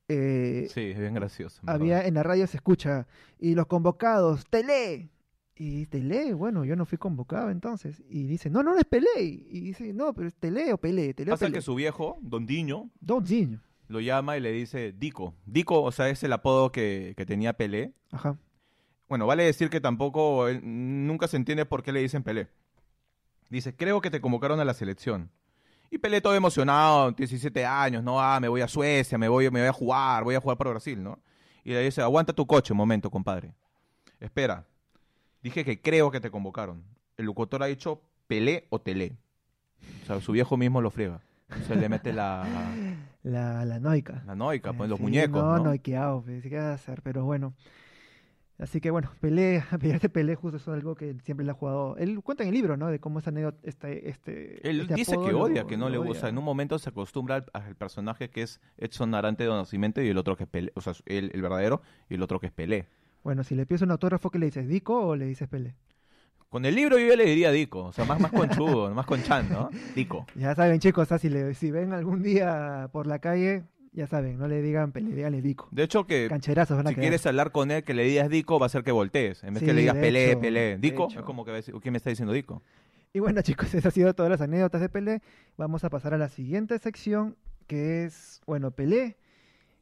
eh, 0.07 0.67
Sí, 0.69 0.83
es 0.91 0.99
bien 0.99 1.15
gracioso. 1.15 1.63
verdad. 1.63 1.81
había 1.81 2.07
en 2.07 2.13
la 2.13 2.23
radio 2.23 2.47
se 2.47 2.59
escucha 2.59 3.07
y 3.39 3.55
los 3.55 3.65
convocados 3.69 4.45
Telé 4.51 5.09
y 5.57 5.87
Telé 5.87 6.35
bueno 6.35 6.67
yo 6.67 6.77
no 6.77 6.85
fui 6.85 6.99
convocado 6.99 7.49
entonces 7.49 8.03
y 8.11 8.25
dice 8.27 8.51
no 8.51 8.63
no 8.63 8.73
no 8.75 8.79
es 8.79 8.85
Pelé 8.85 9.19
y 9.19 9.61
dice 9.63 9.95
no 9.95 10.13
pero 10.13 10.29
es 10.29 10.35
Telé 10.35 10.75
o 10.75 10.77
Pelé 10.79 11.15
Telé 11.15 11.31
o 11.31 11.35
Pasa 11.35 11.47
Pelé 11.47 11.57
que 11.57 11.63
su 11.63 11.75
viejo, 11.75 12.19
Don 12.21 12.45
Diño, 12.45 12.91
Don 13.01 13.27
Zinho. 13.27 13.61
lo 13.89 14.01
llama 14.01 14.37
y 14.37 14.41
le 14.43 14.53
dice 14.53 14.93
Dico. 14.93 15.33
Dico, 15.47 15.83
o 15.83 15.91
sea, 15.91 16.11
es 16.11 16.23
el 16.23 16.35
apodo 16.35 16.71
que, 16.71 17.15
que 17.17 17.25
tenía 17.25 17.55
Pelé. 17.55 17.95
ajá 18.11 18.37
Bueno, 19.09 19.27
vale 19.27 19.45
decir 19.45 19.71
que 19.71 19.81
tampoco, 19.81 20.49
él- 20.49 20.61
nunca 20.63 21.29
se 21.29 21.37
entiende 21.37 21.65
por 21.67 21.83
qué 21.83 21.93
le 21.93 22.01
dicen 22.01 22.23
Pelé. 22.23 22.49
Dice, 23.51 23.75
creo 23.77 24.01
que 24.01 24.11
te 24.11 24.21
convocaron 24.21 24.59
a 24.61 24.65
la 24.65 24.75
selección. 24.75 25.31
Y 25.91 25.99
Pelé 25.99 26.21
todo 26.21 26.35
emocionado, 26.35 27.13
17 27.13 27.65
años, 27.65 28.03
no, 28.03 28.21
ah, 28.21 28.41
me 28.41 28.49
voy 28.49 28.61
a 28.61 28.69
Suecia, 28.69 29.17
me 29.19 29.29
voy, 29.29 29.49
me 29.51 29.61
voy 29.61 29.69
a 29.69 29.73
jugar, 29.73 30.25
voy 30.25 30.35
a 30.35 30.41
jugar 30.41 30.57
para 30.59 30.71
Brasil, 30.71 31.01
¿no? 31.03 31.21
Y 31.63 31.71
le 31.73 31.81
dice, 31.83 32.03
aguanta 32.03 32.33
tu 32.33 32.47
coche 32.47 32.73
un 32.73 32.77
momento, 32.79 33.11
compadre. 33.11 33.53
Espera, 34.19 34.65
dije 35.43 35.65
que 35.65 35.81
creo 35.81 36.11
que 36.11 36.21
te 36.21 36.31
convocaron. 36.31 36.83
El 37.17 37.27
locutor 37.27 37.63
ha 37.63 37.67
dicho 37.67 38.03
Pelé 38.27 38.67
o 38.71 38.81
Telé. 38.81 39.17
O 40.03 40.07
sea, 40.07 40.21
su 40.21 40.33
viejo 40.33 40.57
mismo 40.57 40.81
lo 40.81 40.91
friega. 40.91 41.21
Se 41.69 41.77
le 41.77 41.89
mete 41.89 42.13
la, 42.13 42.45
la 43.23 43.65
la 43.65 43.79
noica 43.79 44.25
la 44.27 44.35
noica, 44.35 44.73
pues 44.73 44.91
los 44.91 44.99
Sí, 44.99 45.03
muñecos, 45.05 45.41
no 45.43 45.57
¿no? 45.59 45.65
noiqueado 45.65 46.23
pues, 46.23 46.43
¿qué 46.43 46.57
va 46.59 46.71
a 46.71 46.75
hacer 46.75 47.03
pero 47.03 47.25
bueno 47.25 47.55
Así 48.59 48.81
que 48.81 48.91
bueno, 48.91 49.11
Pelé, 49.21 49.63
apellidarse 49.71 50.09
Pelé 50.09 50.35
justo 50.35 50.57
es 50.57 50.67
algo 50.69 50.95
que 50.95 51.15
siempre 51.23 51.45
le 51.45 51.51
ha 51.53 51.55
jugado. 51.55 51.97
Él 51.99 52.21
cuenta 52.23 52.43
en 52.43 52.49
el 52.49 52.55
libro, 52.55 52.77
¿no? 52.77 52.87
De 52.89 52.99
cómo 53.01 53.19
esa 53.19 53.29
anécdota, 53.31 53.59
este, 53.65 54.09
este, 54.09 54.69
Él 54.69 54.81
este 54.83 54.95
dice 54.95 55.13
apodo 55.13 55.27
que 55.27 55.33
lo- 55.33 55.41
odia, 55.43 55.67
que 55.67 55.77
no 55.77 55.89
le 55.91 55.99
gusta. 55.99 56.29
En 56.29 56.39
un 56.39 56.45
momento 56.45 56.79
se 56.79 56.89
acostumbra 56.89 57.35
al, 57.37 57.47
al 57.53 57.75
personaje 57.77 58.31
que 58.31 58.43
es 58.43 58.61
Edson 58.79 59.15
Arante 59.15 59.45
de 59.45 59.51
Nacimiento 59.51 60.01
y 60.01 60.09
el 60.09 60.17
otro 60.17 60.37
que 60.37 60.45
es 60.45 60.49
Pelé. 60.49 60.73
O 60.75 60.81
sea, 60.81 60.95
el, 61.05 61.31
el 61.35 61.43
verdadero 61.43 61.83
y 62.09 62.15
el 62.15 62.23
otro 62.23 62.41
que 62.41 62.47
es 62.47 62.53
Pelé. 62.53 62.87
Bueno, 63.23 63.45
si 63.45 63.55
le 63.55 63.67
pides 63.67 63.83
un 63.83 63.91
autógrafo, 63.91 64.31
¿qué 64.31 64.39
le 64.39 64.47
dices? 64.47 64.67
¿Dico 64.69 64.99
o 65.07 65.17
le 65.17 65.27
dices 65.27 65.49
Pelé? 65.49 65.75
Con 66.49 66.65
el 66.65 66.75
libro 66.77 66.97
yo 66.99 67.15
le 67.17 67.25
diría 67.25 67.51
Dico. 67.51 67.85
O 67.87 67.93
sea, 67.93 68.05
más, 68.07 68.21
más 68.21 68.31
conchudo, 68.33 68.91
más 68.95 69.05
conchan, 69.05 69.51
¿no? 69.51 69.69
Dico. 69.95 70.27
Ya 70.35 70.55
saben, 70.55 70.79
chicos, 70.81 71.11
ah, 71.13 71.19
si, 71.19 71.29
le, 71.29 71.53
si 71.55 71.71
ven 71.71 71.93
algún 71.93 72.23
día 72.23 72.89
por 72.93 73.07
la 73.07 73.19
calle, 73.19 73.65
ya 73.97 74.07
saben, 74.07 74.39
no 74.39 74.47
le 74.47 74.63
digan 74.63 74.93
Pelé, 74.93 75.15
díganle 75.15 75.41
Dico. 75.43 75.69
De 75.73 75.83
hecho, 75.83 76.07
que 76.07 76.29
Cancherazos 76.29 76.77
van 76.77 76.87
a 76.87 76.91
si 76.91 76.95
quedar. 76.95 77.03
quieres 77.05 77.27
hablar 77.27 77.51
con 77.51 77.71
él, 77.71 77.83
que 77.83 77.95
le 77.95 78.05
digas 78.05 78.29
Dico, 78.29 78.59
va 78.61 78.67
a 78.67 78.69
ser 78.69 78.85
que 78.85 78.93
voltees. 78.93 79.43
En 79.43 79.55
vez 79.55 79.61
Sí, 79.61 79.67
que 79.67 79.73
le 79.73 79.81
digas 79.81 79.97
Pelé, 79.97 80.31
hecho, 80.33 80.41
Pelé. 80.41 80.79
Dico, 80.79 81.09
es 81.11 81.23
como 81.23 81.45
que 81.45 81.51
va 81.51 81.57
a 81.57 81.61
decir, 81.61 81.75
¿quién 81.83 81.93
me 81.93 81.97
está 81.99 82.11
diciendo 82.11 82.33
Dico? 82.33 82.63
Y 83.13 83.21
bueno, 83.21 83.41
chicos, 83.43 83.69
esas 83.69 83.87
han 83.87 83.93
sido 83.93 84.15
todas 84.15 84.31
las 84.31 84.41
anécdotas 84.43 84.81
de 84.81 84.89
Pelé. 84.89 85.23
Vamos 85.57 85.83
a 85.85 85.91
pasar 85.91 86.13
a 86.15 86.19
la 86.19 86.29
siguiente 86.29 86.79
sección, 86.79 87.37
que 87.67 88.05
es, 88.05 88.41
bueno, 88.47 88.71
Pelé. 88.71 89.17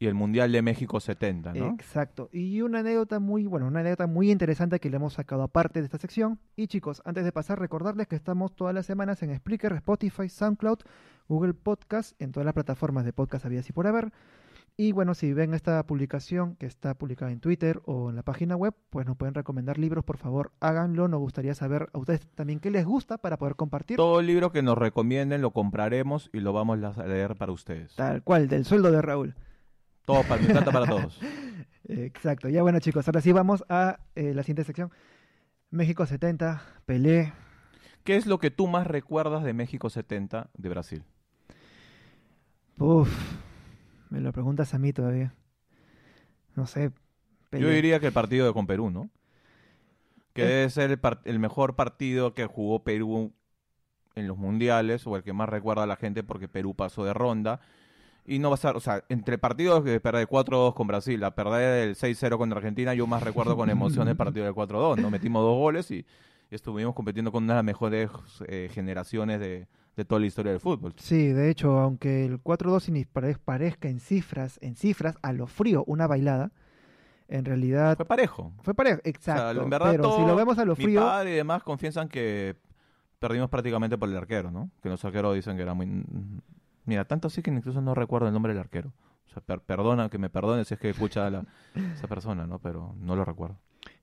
Y 0.05 0.07
el 0.07 0.13
Mundial 0.13 0.53
de 0.53 0.61
México 0.61 1.01
70, 1.01 1.55
¿no? 1.55 1.71
Exacto. 1.71 2.29
Y 2.31 2.61
una 2.61 2.81
anécdota 2.81 3.21
muy, 3.21 3.47
bueno, 3.47 3.67
una 3.69 3.81
anécdota 3.81 4.07
muy 4.07 4.31
interesante 4.31 4.79
que 4.79 4.91
le 4.91 4.97
hemos 4.97 5.15
sacado 5.15 5.43
aparte 5.43 5.81
de 5.81 5.87
esta 5.87 5.97
sección. 5.97 6.39
Y 6.57 6.67
chicos, 6.67 7.01
antes 7.07 7.25
de 7.25 7.33
pasar, 7.33 7.59
recordarles 7.59 8.07
que 8.07 8.15
estamos 8.15 8.55
todas 8.55 8.75
las 8.75 8.85
semanas 8.85 9.23
en 9.23 9.35
Spreaker, 9.35 9.73
Spotify, 9.73 10.29
SoundCloud, 10.29 10.81
Google 11.27 11.55
Podcast, 11.55 12.21
en 12.21 12.33
todas 12.33 12.45
las 12.45 12.53
plataformas 12.53 13.07
de 13.07 13.15
podcast 13.15 13.47
habidas 13.47 13.67
y 13.71 13.73
por 13.73 13.87
haber. 13.87 14.13
Y 14.77 14.93
bueno, 14.93 15.15
si 15.15 15.33
ven 15.33 15.55
esta 15.55 15.83
publicación 15.87 16.57
que 16.57 16.67
está 16.67 16.93
publicada 16.93 17.33
en 17.33 17.41
Twitter 17.41 17.81
o 17.87 18.11
en 18.11 18.17
la 18.17 18.25
página 18.25 18.57
web, 18.57 18.75
pues 18.91 19.07
nos 19.07 19.17
pueden 19.17 19.33
recomendar 19.33 19.79
libros, 19.79 20.05
por 20.05 20.19
favor, 20.19 20.53
háganlo. 20.61 21.09
Nos 21.09 21.21
gustaría 21.21 21.55
saber 21.55 21.89
a 21.95 21.99
ustedes 21.99 22.29
también 22.35 22.61
qué 22.61 22.71
les 22.71 22.85
gusta 22.85 23.17
para 23.17 23.39
poder 23.39 23.57
compartir. 23.57 23.97
Todo 23.97 24.21
libro 24.21 24.53
que 24.53 24.61
nos 24.61 24.77
recomienden 24.77 25.41
lo 25.41 25.53
compraremos 25.53 26.29
y 26.35 26.41
lo 26.41 26.53
vamos 26.53 26.79
a 26.83 27.07
leer 27.07 27.37
para 27.37 27.53
ustedes. 27.53 27.97
Tal 27.97 28.23
cual, 28.23 28.49
del 28.49 28.67
sueldo 28.67 28.91
de 28.93 29.01
Raúl. 29.01 29.35
Todo 30.05 30.23
para 30.25 30.41
mi 30.41 30.47
plata 30.49 30.71
para 30.71 30.87
todos. 30.87 31.19
Exacto. 31.89 32.49
Ya 32.49 32.63
bueno, 32.63 32.79
chicos, 32.81 33.07
ahora 33.09 33.21
sí 33.21 33.33
vamos 33.33 33.65
a 33.69 33.99
eh, 34.15 34.33
la 34.35 34.43
siguiente 34.43 34.65
sección. 34.65 34.91
México 35.71 36.07
70, 36.07 36.63
Pelé. 36.87 37.33
¿Qué 38.05 38.17
es 38.17 38.27
lo 38.27 38.39
que 38.39 38.51
tú 38.51 38.67
más 38.67 38.87
recuerdas 38.87 39.45
de 39.45 39.55
México 39.55 39.89
70 39.91 40.51
de 40.57 40.69
Brasil? 40.69 41.05
Uf, 42.79 43.09
me 44.11 44.21
lo 44.21 44.33
preguntas 44.33 44.75
a 44.75 44.79
mí 44.79 44.93
todavía. 44.93 45.35
No 46.57 46.67
sé. 46.67 46.93
Pelé. 47.51 47.63
Yo 47.65 47.71
diría 47.71 48.01
que 48.01 48.07
el 48.09 48.13
partido 48.13 48.47
de 48.47 48.53
con 48.53 48.67
Perú, 48.67 48.91
¿no? 48.91 49.11
Que 50.33 50.43
Eh. 50.43 50.47
debe 50.47 50.71
ser 50.71 50.91
el, 50.91 50.99
par- 50.99 51.21
el 51.25 51.39
mejor 51.39 51.77
partido 51.77 52.35
que 52.35 52.47
jugó 52.47 52.83
Perú 52.85 53.33
en 54.15 54.29
los 54.29 54.37
mundiales, 54.37 55.07
o 55.07 55.17
el 55.17 55.23
que 55.23 55.33
más 55.33 55.49
recuerda 55.49 55.85
a 55.85 55.87
la 55.87 55.97
gente 55.97 56.23
porque 56.23 56.49
Perú 56.49 56.75
pasó 56.75 57.05
de 57.05 57.15
ronda. 57.15 57.61
Y 58.27 58.39
no 58.39 58.49
va 58.49 58.55
a 58.55 58.59
ser, 58.59 58.75
o 58.77 58.81
sea, 58.81 59.05
entre 59.11 59.37
partidos 59.37 59.85
que 59.85 60.01
perder 60.01 60.27
4-2 60.27 60.73
con 60.75 60.87
Brasil, 60.87 61.23
a 61.25 61.35
perder 61.35 61.89
el 61.89 61.95
6-0 61.95 62.39
contra 62.39 62.57
Argentina, 62.59 62.95
yo 62.95 63.07
más 63.07 63.23
recuerdo 63.23 63.55
con 63.57 63.69
emoción 63.69 64.09
el 64.09 64.17
partido 64.17 64.47
del 64.47 64.55
4-2, 64.55 64.99
¿no? 65.01 65.11
Metimos 65.11 65.43
dos 65.43 65.59
goles 65.59 65.91
y, 65.91 66.07
estuvimos 66.51 66.95
compitiendo 66.95 67.33
con 67.33 67.43
una 67.45 67.55
de 67.55 67.59
las 67.59 67.65
mejores 67.65 68.09
eh, 68.47 68.69
generaciones 68.73 69.41
de, 69.41 69.67
de 69.97 70.05
toda 70.05 70.21
la 70.21 70.27
historia 70.27 70.53
del 70.53 70.61
fútbol. 70.61 70.95
Sí, 70.97 71.33
de 71.33 71.51
hecho, 71.51 71.79
aunque 71.81 72.25
el 72.25 72.41
4-2 72.43 72.81
sin 72.81 73.05
pare- 73.07 73.37
parezca 73.45 73.89
en 73.89 73.99
cifras, 73.99 74.59
en 74.63 74.77
cifras, 74.77 75.19
a 75.23 75.33
lo 75.33 75.47
frío, 75.49 75.83
una 75.89 76.07
bailada, 76.07 76.53
en 77.29 77.45
realidad 77.45 77.97
Fue 77.97 78.05
parejo. 78.07 78.53
fue 78.63 78.73
parejo, 78.73 78.99
O 79.01 79.03
sea, 79.03 79.11
exacto. 79.11 79.63
en 79.63 79.71
verdad 79.71 79.91
pero 79.93 80.05
si 80.13 80.17
todo- 80.19 80.27
lo 80.29 80.37
vemos 80.37 80.59
a 80.59 80.65
lo 80.65 80.77
Mi 80.77 80.85
frío, 80.85 81.01
padre 81.01 81.33
y 81.33 81.37
demás 81.37 81.63
confiesan 81.65 82.09
que 82.09 82.55
perdimos 83.19 83.51
prácticamente 83.51 83.99
por 83.99 84.09
el 84.09 84.17
arquero, 84.17 84.51
¿no? 84.51 84.71
Que 84.83 84.89
los 84.91 85.05
arqueros 85.05 85.35
dicen 85.35 85.57
que 85.57 85.63
era 85.63 85.75
muy... 85.75 85.87
Mira, 86.85 87.05
tanto 87.07 87.29
así 87.29 87.43
que 87.43 87.51
incluso 87.51 87.81
no 87.81 87.95
recuerdo 87.95 88.27
el 88.29 88.33
nombre 88.35 88.53
del 88.53 88.61
arquero. 88.61 88.93
O 89.27 89.31
sea, 89.33 89.43
per- 89.43 89.61
perdona, 89.61 90.09
que 90.11 90.19
me 90.19 90.31
perdone 90.31 90.65
si 90.65 90.75
es 90.75 90.81
que 90.81 90.91
escucha 90.91 91.27
a 91.27 91.31
la, 91.31 91.45
esa 91.95 92.07
persona, 92.09 92.47
¿no? 92.47 92.59
Pero 92.59 92.95
no 93.01 93.17
lo 93.17 93.25
recuerdo. 93.25 93.57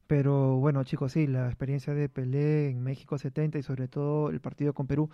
Pero 0.08 0.58
bueno, 0.58 0.84
chicos, 0.84 1.14
sí, 1.14 1.28
la 1.28 1.46
experiencia 1.48 1.94
de 1.94 2.10
Pelé 2.10 2.70
en 2.70 2.84
México 2.84 3.18
70 3.18 3.58
y 3.60 3.64
sobre 3.64 3.88
todo 3.88 4.30
el 4.30 4.42
partido 4.42 4.74
con 4.74 4.88
Perú 4.88 5.10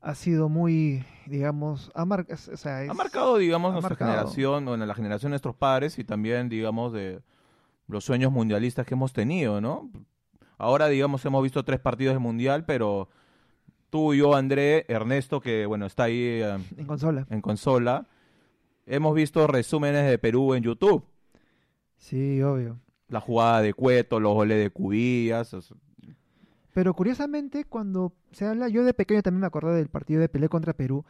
ha 0.00 0.14
sido 0.14 0.48
muy, 0.48 1.04
digamos, 1.26 1.90
ha, 1.94 2.04
mar- 2.04 2.26
o 2.30 2.36
sea, 2.56 2.84
es- 2.84 2.90
Ha 2.90 2.94
marcado, 2.94 3.36
digamos, 3.36 3.70
ha 3.70 3.72
nuestra 3.72 3.90
marcado. 3.90 4.10
generación, 4.12 4.64
bueno, 4.64 4.86
la 4.86 4.94
generación 4.94 5.30
de 5.30 5.34
nuestros 5.34 5.56
padres 5.56 5.98
y 5.98 6.04
también, 6.04 6.48
digamos, 6.48 6.92
de 6.92 7.20
los 7.88 8.04
sueños 8.04 8.32
mundialistas 8.32 8.86
que 8.86 8.94
hemos 8.94 9.12
tenido, 9.12 9.60
¿no? 9.60 9.90
Ahora, 10.56 10.86
digamos, 10.88 11.24
hemos 11.26 11.42
visto 11.42 11.64
tres 11.64 11.80
partidos 11.80 12.14
del 12.14 12.20
mundial, 12.20 12.64
pero 12.64 13.08
tú, 13.90 14.14
yo, 14.14 14.34
André, 14.34 14.84
Ernesto, 14.88 15.40
que, 15.40 15.66
bueno, 15.66 15.86
está 15.86 16.04
ahí... 16.04 16.16
eh, 16.20 16.58
en 16.76 16.86
consola. 16.86 17.26
en 17.30 17.40
consola, 17.40 18.06
hemos 18.86 19.14
visto 19.14 19.46
resúmenes 19.46 20.08
de 20.08 20.18
Perú 20.18 20.54
en 20.54 20.62
YouTube. 20.62 21.04
Sí, 21.96 22.40
obvio. 22.42 22.78
La 23.08 23.20
jugada 23.20 23.62
de 23.62 23.72
Cueto, 23.74 24.20
los 24.20 24.34
goles 24.34 24.58
de 24.62 24.70
Cubillas. 24.70 25.52
o 25.54 25.62
sea, 25.62 25.76
Pero 26.74 26.94
curiosamente, 26.94 27.64
cuando 27.64 28.12
se 28.32 28.44
habla, 28.46 28.68
yo 28.68 28.84
de 28.84 28.94
pequeño 28.94 29.22
también 29.22 29.40
me 29.40 29.46
acuerdo 29.46 29.72
del 29.74 29.88
partido 29.88 30.20
de 30.20 30.28
Pelé 30.28 30.48
contra 30.48 30.72
Perú. 30.74 31.04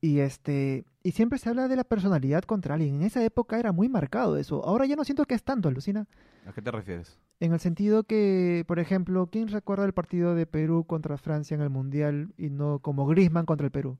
Y 0.00 0.18
este, 0.18 0.84
y 1.04 1.12
siempre 1.12 1.38
se 1.38 1.48
habla 1.48 1.68
de 1.68 1.76
la 1.76 1.84
personalidad 1.84 2.42
contra 2.42 2.74
alguien. 2.74 2.96
En 2.96 3.02
esa 3.02 3.24
época 3.24 3.58
era 3.58 3.70
muy 3.72 3.88
marcado 3.88 4.36
eso. 4.36 4.64
Ahora 4.64 4.84
ya 4.86 4.96
no 4.96 5.04
siento 5.04 5.24
que 5.26 5.34
es 5.34 5.44
tanto, 5.44 5.68
alucina. 5.68 6.06
¿A 6.46 6.52
qué 6.52 6.60
te 6.60 6.70
refieres? 6.72 7.18
En 7.42 7.52
el 7.52 7.58
sentido 7.58 8.04
que, 8.04 8.62
por 8.68 8.78
ejemplo, 8.78 9.26
¿quién 9.26 9.48
recuerda 9.48 9.84
el 9.84 9.92
partido 9.92 10.36
de 10.36 10.46
Perú 10.46 10.84
contra 10.86 11.18
Francia 11.18 11.56
en 11.56 11.60
el 11.60 11.70
Mundial 11.70 12.32
y 12.38 12.50
no 12.50 12.78
como 12.78 13.04
Griezmann 13.04 13.46
contra 13.46 13.64
el 13.64 13.72
Perú? 13.72 13.98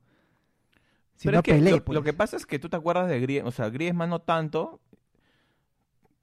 Si 1.16 1.26
Pero 1.26 1.34
no 1.34 1.38
es 1.40 1.44
que 1.46 1.54
Pelé, 1.54 1.72
lo, 1.72 1.84
pues. 1.84 1.92
lo 1.96 2.04
que 2.04 2.12
pasa 2.12 2.36
es 2.36 2.46
que 2.46 2.60
tú 2.60 2.68
te 2.68 2.76
acuerdas 2.76 3.08
de 3.08 3.18
Griezmann, 3.18 3.48
o 3.48 3.50
sea, 3.50 3.68
Griezmann 3.68 4.10
no 4.10 4.20
tanto, 4.20 4.78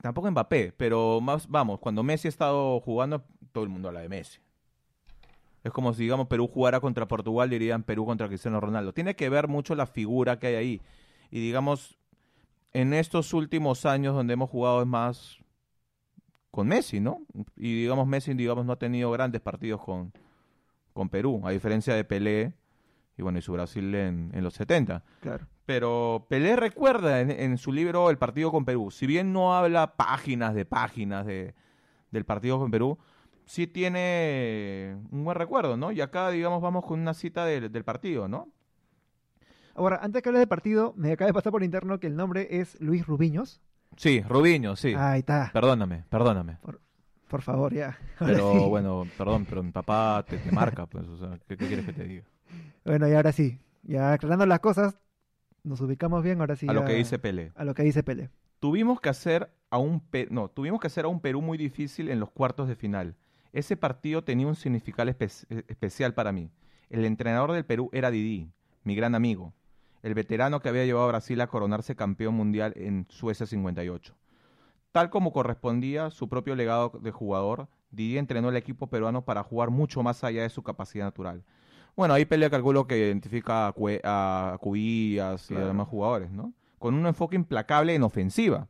tampoco 0.02 0.32
Mbappé, 0.32 0.72
pero 0.78 1.20
más, 1.20 1.50
vamos, 1.50 1.82
cuando 1.82 2.04
Messi 2.04 2.30
ha 2.30 2.30
estado 2.30 2.80
jugando, 2.80 3.26
todo 3.52 3.66
el 3.66 3.70
mundo 3.70 3.90
habla 3.90 4.00
de 4.00 4.08
Messi. 4.08 4.40
Es 5.66 5.74
como 5.74 5.94
si, 5.94 6.04
digamos, 6.04 6.28
Perú 6.28 6.48
jugara 6.48 6.80
contra 6.80 7.06
Portugal, 7.06 7.50
dirían 7.50 7.84
Perú 7.84 8.06
contra 8.06 8.30
Cristiano 8.30 8.62
Ronaldo. 8.62 8.94
Tiene 8.94 9.18
que 9.18 9.28
ver 9.28 9.50
mucho 9.50 9.76
la 9.76 9.88
figura 9.88 10.40
que 10.40 10.48
hay 10.48 10.56
ahí. 10.56 10.82
Y 11.32 11.42
digamos, 11.42 12.00
en 12.72 12.94
estos 12.94 13.34
últimos 13.34 13.86
años 13.86 14.16
donde 14.16 14.36
hemos 14.36 14.50
jugado 14.50 14.80
es 14.80 14.88
más 14.88 15.40
con 16.52 16.68
Messi, 16.68 17.00
¿no? 17.00 17.22
Y 17.56 17.82
digamos, 17.82 18.08
Messi, 18.08 18.34
digamos, 18.34 18.66
no 18.66 18.74
ha 18.74 18.80
tenido 18.80 19.12
grandes 19.12 19.42
partidos 19.42 19.82
con, 19.82 20.12
con 20.94 21.10
Perú, 21.10 21.42
a 21.46 21.52
diferencia 21.52 21.94
de 21.94 22.04
Pelé 22.04 22.54
y 23.18 23.22
bueno, 23.22 23.38
y 23.38 23.42
su 23.42 23.52
Brasil 23.52 23.94
en, 23.96 24.32
en 24.34 24.44
los 24.44 24.54
70. 24.54 25.04
Claro. 25.20 25.46
Pero 25.66 26.26
Pelé 26.30 26.56
recuerda 26.56 27.20
en, 27.20 27.30
en 27.32 27.58
su 27.58 27.74
libro 27.74 28.10
El 28.10 28.18
partido 28.18 28.52
con 28.52 28.66
Perú. 28.66 28.92
Si 28.92 29.06
bien 29.06 29.34
no 29.34 29.56
habla 29.56 29.98
páginas 29.98 30.56
de 30.56 30.66
páginas 30.66 31.26
de, 31.26 31.54
del 32.12 32.26
partido 32.26 32.58
con 32.60 32.72
Perú, 32.72 32.98
sí 33.46 33.68
tiene 33.68 34.98
un 35.12 35.26
buen 35.26 35.36
recuerdo, 35.36 35.76
¿no? 35.76 35.92
Y 35.92 36.02
acá, 36.02 36.30
digamos, 36.30 36.62
vamos 36.62 36.86
con 36.86 37.00
una 37.00 37.14
cita 37.14 37.46
del, 37.46 37.72
del 37.72 37.84
partido, 37.84 38.28
¿no? 38.28 38.48
Ahora, 39.76 40.00
antes 40.02 40.22
que 40.22 40.30
hable 40.30 40.40
del 40.40 40.48
partido, 40.48 40.94
me 40.96 41.12
acaba 41.12 41.28
de 41.28 41.34
pasar 41.34 41.52
por 41.52 41.64
interno 41.64 42.00
que 42.00 42.08
el 42.08 42.16
nombre 42.16 42.48
es 42.60 42.80
Luis 42.80 43.06
Rubiños. 43.06 43.62
Sí, 43.98 44.22
Rubiño, 44.22 44.76
sí. 44.76 44.94
Ahí 44.98 45.20
está. 45.20 45.50
Perdóname, 45.54 46.04
perdóname. 46.10 46.58
Por 47.28 47.42
favor, 47.42 47.74
ya. 47.74 47.98
Ahora 48.20 48.34
Pero 48.34 48.54
sí. 48.60 48.66
bueno, 48.70 49.08
perdón, 49.18 49.46
pero 49.48 49.62
mi 49.64 49.72
papá 49.72 50.26
te, 50.28 50.38
te 50.38 50.52
marca, 50.52 50.86
pues, 50.88 51.08
o 51.08 51.18
sea, 51.18 51.38
¿qué, 51.48 51.58
qué 51.58 51.68
quieres 51.68 51.86
que 51.86 51.94
te 51.94 52.04
diga? 52.06 52.24
Bueno, 52.86 53.08
y 53.08 53.14
ahora 53.14 53.32
sí. 53.32 53.60
Ya 53.84 54.14
aclarando 54.14 54.46
las 54.46 54.60
cosas, 54.60 54.98
nos 55.64 55.80
ubicamos 55.82 56.24
bien. 56.24 56.40
Ahora 56.42 56.56
sí. 56.56 56.68
A 56.68 56.74
lo 56.74 56.82
ya- 56.82 56.88
que 56.88 56.94
dice 56.96 57.20
Pelé. 57.20 57.52
A 57.56 57.64
lo 57.66 57.74
que 57.74 57.84
dice 57.84 58.04
Pelé. 58.04 58.30
Tuvimos 58.60 59.00
que 59.00 59.10
hacer 59.10 59.52
a 59.70 59.78
un 59.78 60.00
Pe- 60.02 60.28
no, 60.32 60.50
tuvimos 60.50 60.80
que 60.80 60.88
hacer 60.88 61.06
a 61.06 61.08
un 61.08 61.20
Perú 61.22 61.42
muy 61.42 61.58
difícil 61.58 62.10
en 62.10 62.20
los 62.20 62.30
cuartos 62.32 62.68
de 62.68 62.76
final. 62.76 63.16
Ese 63.54 63.78
partido 63.78 64.24
tenía 64.24 64.48
un 64.48 64.56
significado 64.56 65.10
espe- 65.10 65.46
eh, 65.50 65.64
especial 65.68 66.14
para 66.14 66.32
mí. 66.32 66.52
El 66.90 67.06
entrenador 67.06 67.52
del 67.52 67.66
Perú 67.66 67.90
era 67.94 68.10
Didi, 68.12 68.52
mi 68.84 68.96
gran 68.96 69.14
amigo, 69.16 69.54
el 70.04 70.14
veterano 70.14 70.60
que 70.62 70.70
había 70.70 70.86
llevado 70.86 71.06
a 71.06 71.10
Brasil 71.10 71.40
a 71.42 71.48
coronarse 71.48 71.96
campeón 71.96 72.36
mundial 72.36 72.74
en 72.76 73.06
Suecia 73.10 73.46
58. 73.46 74.16
Tal 74.92 75.10
como 75.10 75.32
correspondía 75.32 76.10
su 76.10 76.28
propio 76.30 76.56
legado 76.56 76.92
de 77.02 77.12
jugador, 77.12 77.68
Didi 77.92 78.18
entrenó 78.18 78.50
el 78.50 78.56
equipo 78.56 78.88
peruano 78.88 79.24
para 79.24 79.44
jugar 79.44 79.70
mucho 79.70 80.02
más 80.04 80.24
allá 80.24 80.42
de 80.44 80.50
su 80.50 80.64
capacidad 80.64 81.06
natural. 81.06 81.44
Bueno, 81.96 82.14
ahí 82.14 82.26
pelea 82.26 82.50
calculo 82.50 82.88
que 82.88 82.98
identifica 82.98 83.68
a, 83.68 83.76
Cue- 83.76 84.02
a 84.04 84.58
Cubillas 84.62 85.50
y 85.52 85.56
a 85.56 85.66
demás 85.66 85.88
jugadores, 85.88 86.32
¿no? 86.32 86.54
Con 86.78 86.94
un 86.94 87.06
enfoque 87.06 87.36
implacable 87.36 87.94
en 87.94 88.04
ofensiva. 88.04 88.68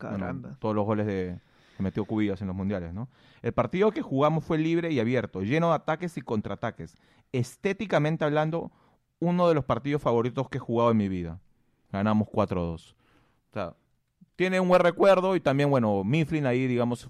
Bueno, 0.00 0.18
Caramba. 0.18 0.56
todos 0.58 0.74
los 0.74 0.84
goles 0.84 1.06
de, 1.06 1.38
que 1.76 1.82
metió 1.82 2.04
Cubillas 2.04 2.40
en 2.40 2.48
los 2.48 2.56
mundiales, 2.56 2.92
¿no? 2.92 3.08
El 3.40 3.52
partido 3.52 3.92
que 3.92 4.02
jugamos 4.02 4.44
fue 4.44 4.58
libre 4.58 4.90
y 4.90 4.98
abierto, 5.00 5.42
lleno 5.42 5.68
de 5.68 5.74
ataques 5.76 6.16
y 6.16 6.22
contraataques. 6.22 6.96
Estéticamente 7.30 8.24
hablando, 8.24 8.72
uno 9.22 9.48
de 9.48 9.54
los 9.54 9.64
partidos 9.64 10.02
favoritos 10.02 10.48
que 10.48 10.58
he 10.58 10.60
jugado 10.60 10.90
en 10.90 10.96
mi 10.96 11.08
vida. 11.08 11.38
Ganamos 11.92 12.26
4-2. 12.26 12.92
O 12.92 12.96
sea, 13.52 13.76
tiene 14.34 14.58
un 14.58 14.68
buen 14.68 14.82
recuerdo 14.82 15.36
y 15.36 15.40
también, 15.40 15.70
bueno, 15.70 16.02
Mifflin 16.02 16.44
ahí, 16.44 16.66
digamos, 16.66 17.08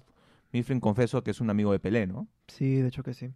Mifflin 0.51 0.79
confeso 0.79 1.23
que 1.23 1.31
es 1.31 1.41
un 1.41 1.49
amigo 1.49 1.71
de 1.71 1.79
Pelé, 1.79 2.05
¿no? 2.05 2.27
Sí, 2.47 2.75
de 2.75 2.89
hecho 2.89 3.01
que 3.01 3.15
sí. 3.15 3.31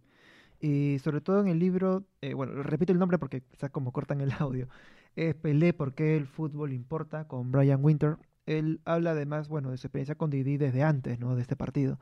Y 0.60 0.98
sobre 1.00 1.20
todo 1.20 1.40
en 1.40 1.48
el 1.48 1.58
libro, 1.58 2.04
eh, 2.20 2.34
bueno, 2.34 2.62
repito 2.62 2.92
el 2.92 3.00
nombre 3.00 3.18
porque 3.18 3.40
quizás 3.40 3.70
como 3.70 3.90
cortan 3.90 4.20
el 4.20 4.30
audio, 4.38 4.68
es 5.16 5.34
Pelé, 5.34 5.72
¿por 5.72 5.94
qué 5.94 6.16
el 6.16 6.28
fútbol 6.28 6.72
importa? 6.72 7.26
con 7.26 7.50
Brian 7.50 7.84
Winter. 7.84 8.16
Él 8.46 8.80
habla 8.84 9.10
además, 9.10 9.48
bueno, 9.48 9.72
de 9.72 9.78
su 9.78 9.88
experiencia 9.88 10.14
con 10.14 10.30
Didi 10.30 10.56
desde 10.56 10.84
antes, 10.84 11.18
¿no? 11.18 11.34
De 11.34 11.42
este 11.42 11.56
partido. 11.56 11.98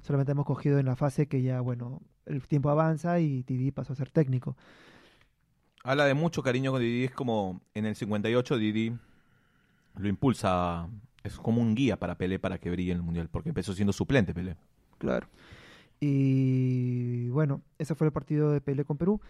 Solamente 0.00 0.30
hemos 0.30 0.46
cogido 0.46 0.78
en 0.78 0.86
la 0.86 0.94
fase 0.94 1.26
que 1.26 1.42
ya, 1.42 1.60
bueno, 1.60 2.00
el 2.24 2.46
tiempo 2.46 2.70
avanza 2.70 3.18
y 3.18 3.42
Didi 3.42 3.72
pasó 3.72 3.94
a 3.94 3.96
ser 3.96 4.10
técnico. 4.10 4.56
Habla 5.82 6.04
de 6.04 6.14
mucho 6.14 6.42
cariño 6.42 6.72
con 6.72 6.80
Didi, 6.80 7.04
es 7.04 7.12
como 7.12 7.62
en 7.74 7.86
el 7.86 7.96
58 7.96 8.58
Didi 8.58 8.92
lo 9.96 10.08
impulsa, 10.08 10.88
es 11.22 11.36
como 11.36 11.60
un 11.60 11.74
guía 11.74 11.98
para 11.98 12.16
Pelé 12.16 12.38
para 12.38 12.58
que 12.58 12.70
brille 12.70 12.92
en 12.92 12.98
el 12.98 13.02
Mundial, 13.02 13.28
porque 13.30 13.48
empezó 13.48 13.72
siendo 13.72 13.92
suplente 13.92 14.34
Pelé. 14.34 14.56
Claro. 14.98 15.26
Y 16.00 17.28
bueno, 17.30 17.62
ese 17.78 17.94
fue 17.94 18.06
el 18.06 18.12
partido 18.12 18.52
de 18.52 18.60
Pelé 18.60 18.84
con 18.84 18.96
Perú. 18.96 19.20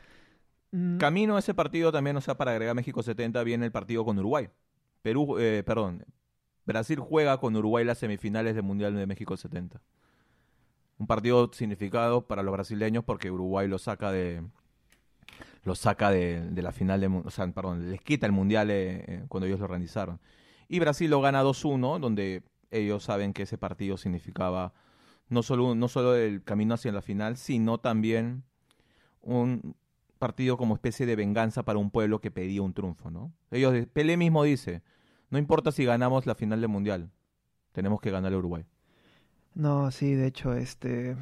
Mm. 0.72 0.98
Camino 0.98 1.36
a 1.36 1.40
ese 1.40 1.54
partido 1.54 1.90
también, 1.92 2.16
o 2.16 2.20
sea, 2.20 2.36
para 2.36 2.52
agregar 2.52 2.74
México 2.74 3.02
70, 3.02 3.42
viene 3.42 3.66
el 3.66 3.72
partido 3.72 4.04
con 4.04 4.18
Uruguay. 4.18 4.48
Perú, 5.02 5.38
eh, 5.38 5.62
perdón, 5.64 6.04
Brasil 6.64 7.00
juega 7.00 7.38
con 7.38 7.56
Uruguay 7.56 7.84
las 7.84 7.98
semifinales 7.98 8.54
del 8.54 8.64
Mundial 8.64 8.94
de 8.94 9.06
México 9.06 9.36
70. 9.36 9.80
Un 10.98 11.06
partido 11.06 11.50
significado 11.52 12.26
para 12.26 12.42
los 12.42 12.52
brasileños 12.52 13.04
porque 13.04 13.30
Uruguay 13.30 13.66
lo 13.66 13.78
saca 13.78 14.12
de 14.12 14.42
lo 15.62 15.74
saca 15.74 16.10
de, 16.10 16.50
la 16.54 16.72
final 16.72 17.00
de 17.00 17.06
o 17.06 17.30
sea, 17.30 17.46
perdón, 17.52 17.90
les 17.90 18.00
quita 18.00 18.26
el 18.26 18.32
Mundial 18.32 18.70
eh, 18.70 19.04
eh, 19.06 19.24
cuando 19.28 19.46
ellos 19.46 19.58
lo 19.58 19.66
organizaron. 19.66 20.20
Y 20.68 20.78
Brasil 20.78 21.10
lo 21.10 21.20
gana 21.20 21.42
2-1, 21.42 21.98
donde 21.98 22.42
ellos 22.70 23.02
saben 23.02 23.32
que 23.32 23.42
ese 23.42 23.58
partido 23.58 23.96
significaba 23.96 24.72
no 25.28 25.42
solo, 25.42 25.74
no 25.74 25.88
solo 25.88 26.16
el 26.16 26.42
camino 26.42 26.74
hacia 26.74 26.92
la 26.92 27.02
final, 27.02 27.36
sino 27.36 27.78
también 27.78 28.44
un 29.22 29.74
partido 30.18 30.56
como 30.56 30.74
especie 30.74 31.06
de 31.06 31.16
venganza 31.16 31.64
para 31.64 31.78
un 31.78 31.90
pueblo 31.90 32.20
que 32.20 32.30
pedía 32.30 32.62
un 32.62 32.74
triunfo, 32.74 33.10
¿no? 33.10 33.32
Ellos, 33.50 33.74
Pelé 33.92 34.16
mismo 34.16 34.44
dice, 34.44 34.82
no 35.30 35.38
importa 35.38 35.72
si 35.72 35.84
ganamos 35.84 36.26
la 36.26 36.34
final 36.34 36.60
del 36.60 36.68
Mundial, 36.68 37.10
tenemos 37.72 38.00
que 38.00 38.10
ganar 38.10 38.32
a 38.32 38.36
Uruguay. 38.36 38.64
No, 39.54 39.90
sí, 39.90 40.14
de 40.14 40.26
hecho, 40.26 40.54
este... 40.54 41.16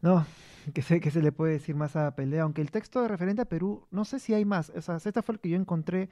No, 0.00 0.26
que 0.74 0.82
sé 0.82 1.00
que 1.00 1.10
se 1.10 1.22
le 1.22 1.32
puede 1.32 1.52
decir 1.52 1.74
más 1.74 1.96
a 1.96 2.14
Pelé, 2.14 2.40
aunque 2.40 2.62
el 2.62 2.70
texto 2.70 3.02
de 3.02 3.08
referente 3.08 3.42
a 3.42 3.46
Perú, 3.46 3.86
no 3.90 4.04
sé 4.04 4.18
si 4.18 4.34
hay 4.34 4.44
más, 4.44 4.70
o 4.70 4.80
sea, 4.80 4.96
este 4.96 5.22
fue 5.22 5.34
el 5.34 5.40
que 5.40 5.50
yo 5.50 5.56
encontré 5.56 6.08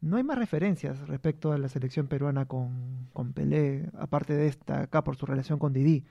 no 0.00 0.16
hay 0.16 0.22
más 0.22 0.38
referencias 0.38 1.06
respecto 1.08 1.52
a 1.52 1.58
la 1.58 1.68
selección 1.68 2.06
peruana 2.06 2.46
con, 2.46 3.08
con 3.12 3.32
Pelé, 3.32 3.90
aparte 3.98 4.32
de 4.34 4.46
esta 4.46 4.82
acá 4.82 5.04
por 5.04 5.16
su 5.16 5.26
relación 5.26 5.58
con 5.58 5.72
Didi. 5.72 6.04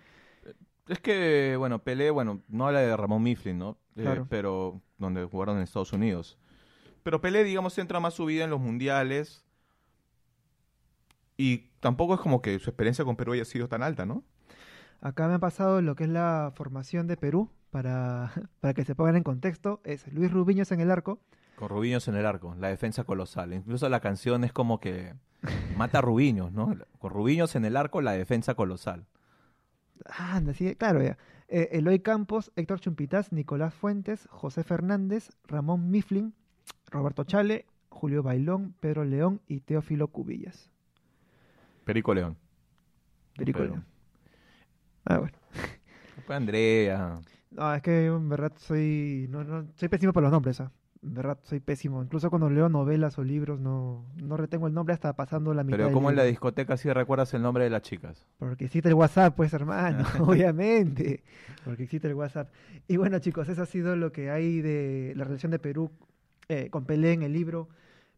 Es 0.87 0.99
que, 0.99 1.55
bueno, 1.57 1.83
Pelé, 1.83 2.11
bueno, 2.11 2.41
no 2.47 2.67
habla 2.67 2.81
de 2.81 2.95
Ramón 2.95 3.23
Mifflin, 3.23 3.57
¿no? 3.57 3.77
Eh, 3.95 4.23
pero 4.29 4.81
donde 4.97 5.25
jugaron 5.25 5.57
en 5.57 5.63
Estados 5.63 5.93
Unidos. 5.93 6.37
Pero 7.03 7.21
Pelé, 7.21 7.43
digamos, 7.43 7.73
centra 7.73 7.99
más 7.99 8.13
su 8.13 8.25
vida 8.25 8.43
en 8.43 8.49
los 8.49 8.59
mundiales. 8.59 9.43
Y 11.37 11.69
tampoco 11.79 12.15
es 12.15 12.19
como 12.19 12.41
que 12.41 12.57
su 12.59 12.69
experiencia 12.69 13.05
con 13.05 13.15
Perú 13.15 13.33
haya 13.33 13.45
sido 13.45 13.67
tan 13.67 13.81
alta, 13.81 14.05
¿no? 14.05 14.23
Acá 15.01 15.27
me 15.27 15.35
ha 15.35 15.39
pasado 15.39 15.81
lo 15.81 15.95
que 15.95 16.03
es 16.03 16.09
la 16.09 16.51
formación 16.55 17.07
de 17.07 17.17
Perú, 17.17 17.49
para, 17.69 18.31
para 18.59 18.73
que 18.73 18.85
se 18.85 18.95
pongan 18.95 19.15
en 19.15 19.23
contexto. 19.23 19.81
Es 19.83 20.11
Luis 20.11 20.31
Rubiños 20.31 20.71
en 20.71 20.81
el 20.81 20.91
arco, 20.91 21.19
con 21.59 21.67
Rubiños 21.67 22.07
en 22.07 22.15
el 22.15 22.25
arco, 22.25 22.55
la 22.57 22.69
defensa 22.69 23.03
colosal. 23.03 23.53
Incluso 23.53 23.89
la 23.89 23.99
canción 23.99 24.45
es 24.45 24.53
como 24.53 24.79
que 24.79 25.13
mata 25.75 25.97
a 25.97 26.01
Rubiños, 26.01 26.53
¿no? 26.53 26.73
Con 26.99 27.11
Rubiños 27.11 27.53
en 27.57 27.65
el 27.65 27.75
arco, 27.75 27.99
la 28.01 28.13
defensa 28.13 28.53
colosal. 28.53 29.07
Ah, 30.05 30.41
sí, 30.53 30.73
claro, 30.77 31.03
ya. 31.03 31.17
Eh, 31.49 31.67
Eloy 31.73 31.99
Campos, 31.99 32.53
Héctor 32.55 32.79
Chumpitaz, 32.79 33.33
Nicolás 33.33 33.73
Fuentes, 33.73 34.25
José 34.31 34.63
Fernández, 34.63 35.31
Ramón 35.47 35.91
Mifflin, 35.91 36.33
Roberto 36.87 37.25
Chale, 37.25 37.65
Julio 37.89 38.23
Bailón, 38.23 38.73
Pedro 38.79 39.03
León 39.03 39.41
y 39.45 39.59
Teófilo 39.59 40.07
Cubillas. 40.07 40.69
Perico 41.83 42.13
León. 42.13 42.37
Perico 43.35 43.65
León. 43.65 43.83
Ah, 45.03 45.17
bueno. 45.17 45.37
Fue 46.25 46.37
Andrea. 46.37 47.19
No, 47.51 47.73
es 47.73 47.81
que 47.81 48.05
en 48.05 48.29
verdad 48.29 48.53
soy. 48.57 49.27
No, 49.29 49.43
no, 49.43 49.67
soy 49.75 49.89
pésimo 49.89 50.13
por 50.13 50.23
los 50.23 50.31
nombres, 50.31 50.61
¿ah? 50.61 50.71
verdad 51.01 51.39
soy 51.43 51.59
pésimo. 51.59 52.03
Incluso 52.03 52.29
cuando 52.29 52.49
leo 52.49 52.69
novelas 52.69 53.17
o 53.17 53.23
libros 53.23 53.59
no, 53.59 54.05
no 54.21 54.37
retengo 54.37 54.67
el 54.67 54.73
nombre 54.73 54.93
hasta 54.93 55.15
pasando 55.15 55.53
la 55.53 55.63
mitad. 55.63 55.77
Pero 55.77 55.91
¿cómo 55.91 56.09
en 56.09 56.15
la 56.15 56.23
discoteca 56.23 56.77
si 56.77 56.91
recuerdas 56.91 57.33
el 57.33 57.41
nombre 57.41 57.63
de 57.63 57.69
las 57.69 57.81
chicas? 57.81 58.27
Porque 58.37 58.65
existe 58.65 58.89
el 58.89 58.95
WhatsApp, 58.95 59.35
pues 59.35 59.53
hermano, 59.53 60.05
obviamente. 60.19 61.23
Porque 61.63 61.83
existe 61.83 62.07
el 62.07 62.15
WhatsApp. 62.15 62.51
Y 62.87 62.97
bueno 62.97 63.19
chicos, 63.19 63.47
eso 63.49 63.61
ha 63.61 63.65
sido 63.65 63.95
lo 63.95 64.11
que 64.11 64.29
hay 64.29 64.61
de 64.61 65.13
la 65.15 65.23
relación 65.23 65.51
de 65.51 65.59
Perú 65.59 65.91
eh, 66.49 66.69
con 66.69 66.85
Pelé 66.85 67.13
en 67.13 67.23
el 67.23 67.33
libro. 67.33 67.69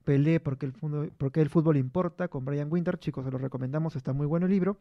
Pelé, 0.03 0.39
porque 0.39 0.65
el, 0.65 0.71
fútbol, 0.71 1.11
porque 1.15 1.41
el 1.41 1.49
fútbol 1.49 1.77
importa, 1.77 2.27
con 2.27 2.43
Brian 2.43 2.71
Winter. 2.71 2.97
Chicos, 2.97 3.23
se 3.23 3.31
lo 3.31 3.37
recomendamos, 3.37 3.95
está 3.95 4.13
muy 4.13 4.25
bueno 4.25 4.47
el 4.47 4.51
libro. 4.51 4.77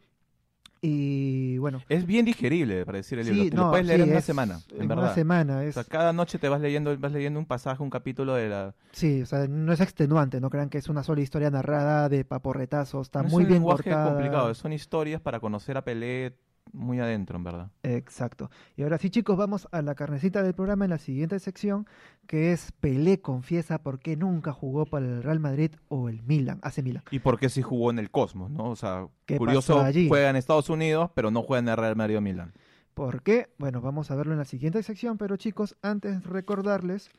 Y 0.83 1.59
bueno. 1.59 1.79
Es 1.89 2.07
bien 2.07 2.25
digerible 2.25 2.85
para 2.85 2.97
decir 2.97 3.19
el 3.19 3.27
libro. 3.31 3.65
lo 3.65 3.69
puedes 3.69 3.85
leer 3.85 4.01
en 4.01 4.09
una 4.09 4.21
semana, 4.21 4.59
en, 4.71 4.87
verdad. 4.87 5.05
Una 5.05 5.13
semana. 5.13 5.59
O 5.59 5.71
sea, 5.71 5.83
cada 5.83 6.11
noche 6.11 6.39
te 6.39 6.49
vas 6.49 6.59
leyendo, 6.59 6.97
vas 6.97 7.11
leyendo 7.11 7.39
un 7.39 7.45
pasaje, 7.45 7.83
un 7.83 7.91
capítulo 7.91 8.33
de 8.33 8.49
la. 8.49 8.73
Sí, 8.91 9.21
o 9.21 9.25
sea, 9.27 9.47
no 9.47 9.73
es 9.73 9.79
extenuante, 9.79 10.41
no 10.41 10.49
crean 10.49 10.69
que 10.69 10.79
es 10.79 10.89
una 10.89 11.03
sola 11.03 11.21
historia 11.21 11.51
narrada 11.51 12.09
de 12.09 12.25
paporretazos, 12.25 13.07
está 13.07 13.21
muy 13.21 13.45
bien 13.45 13.61
cortada. 13.61 14.05
Es 14.05 14.13
complicado, 14.13 14.53
son 14.55 14.73
historias 14.73 15.21
para 15.21 15.39
conocer 15.39 15.77
a 15.77 15.83
Pelé 15.83 16.35
muy 16.73 16.99
adentro, 16.99 17.37
en 17.37 17.43
verdad. 17.43 17.71
Exacto. 17.83 18.49
Y 18.75 18.83
ahora 18.83 18.97
sí, 18.97 19.09
chicos, 19.09 19.37
vamos 19.37 19.67
a 19.71 19.81
la 19.81 19.95
carnecita 19.95 20.43
del 20.43 20.53
programa 20.53 20.85
en 20.85 20.91
la 20.91 20.97
siguiente 20.97 21.39
sección, 21.39 21.87
que 22.27 22.51
es 22.51 22.71
Pelé 22.73 23.21
confiesa 23.21 23.83
por 23.83 23.99
qué 23.99 24.15
nunca 24.15 24.53
jugó 24.53 24.85
para 24.85 25.05
el 25.05 25.23
Real 25.23 25.39
Madrid 25.39 25.71
o 25.89 26.09
el 26.09 26.21
Milan, 26.23 26.59
hace 26.63 26.81
Milan. 26.81 27.03
Y 27.11 27.19
por 27.19 27.39
qué 27.39 27.49
sí 27.49 27.61
jugó 27.61 27.91
en 27.91 27.99
el 27.99 28.09
Cosmos, 28.11 28.49
¿no? 28.51 28.69
O 28.69 28.75
sea, 28.75 29.07
curioso, 29.37 29.83
juega 30.07 30.29
en 30.29 30.35
Estados 30.35 30.69
Unidos, 30.69 31.11
pero 31.13 31.31
no 31.31 31.43
juega 31.43 31.59
en 31.59 31.69
el 31.69 31.77
Real 31.77 31.95
Madrid 31.95 32.17
o 32.17 32.21
Milan. 32.21 32.53
¿Por 32.93 33.21
qué? 33.21 33.49
Bueno, 33.57 33.81
vamos 33.81 34.11
a 34.11 34.15
verlo 34.15 34.33
en 34.33 34.39
la 34.39 34.45
siguiente 34.45 34.83
sección, 34.83 35.17
pero 35.17 35.37
chicos, 35.37 35.77
antes 35.81 36.23
recordarles 36.23 37.09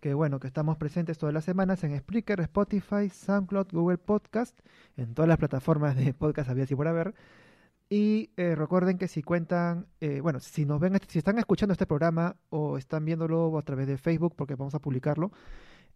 que 0.00 0.14
bueno, 0.14 0.38
que 0.38 0.46
estamos 0.46 0.76
presentes 0.76 1.18
todas 1.18 1.34
las 1.34 1.44
semanas 1.44 1.82
en 1.82 1.98
Spreaker, 1.98 2.40
Spotify, 2.40 3.08
SoundCloud, 3.08 3.66
Google 3.72 3.98
Podcast, 3.98 4.58
en 4.96 5.14
todas 5.14 5.28
las 5.28 5.38
plataformas 5.38 5.96
de 5.96 6.14
podcast 6.14 6.50
había 6.50 6.66
y 6.68 6.74
por 6.74 6.88
haber. 6.88 7.14
Y 7.90 8.30
eh, 8.36 8.54
recuerden 8.54 8.98
que 8.98 9.08
si 9.08 9.22
cuentan, 9.22 9.86
eh, 10.00 10.20
bueno, 10.20 10.40
si 10.40 10.66
nos 10.66 10.78
ven, 10.78 10.98
si 11.08 11.18
están 11.18 11.38
escuchando 11.38 11.72
este 11.72 11.86
programa 11.86 12.36
o 12.50 12.76
están 12.76 13.04
viéndolo 13.04 13.56
a 13.56 13.62
través 13.62 13.86
de 13.86 13.96
Facebook, 13.96 14.34
porque 14.36 14.56
vamos 14.56 14.74
a 14.74 14.78
publicarlo, 14.78 15.32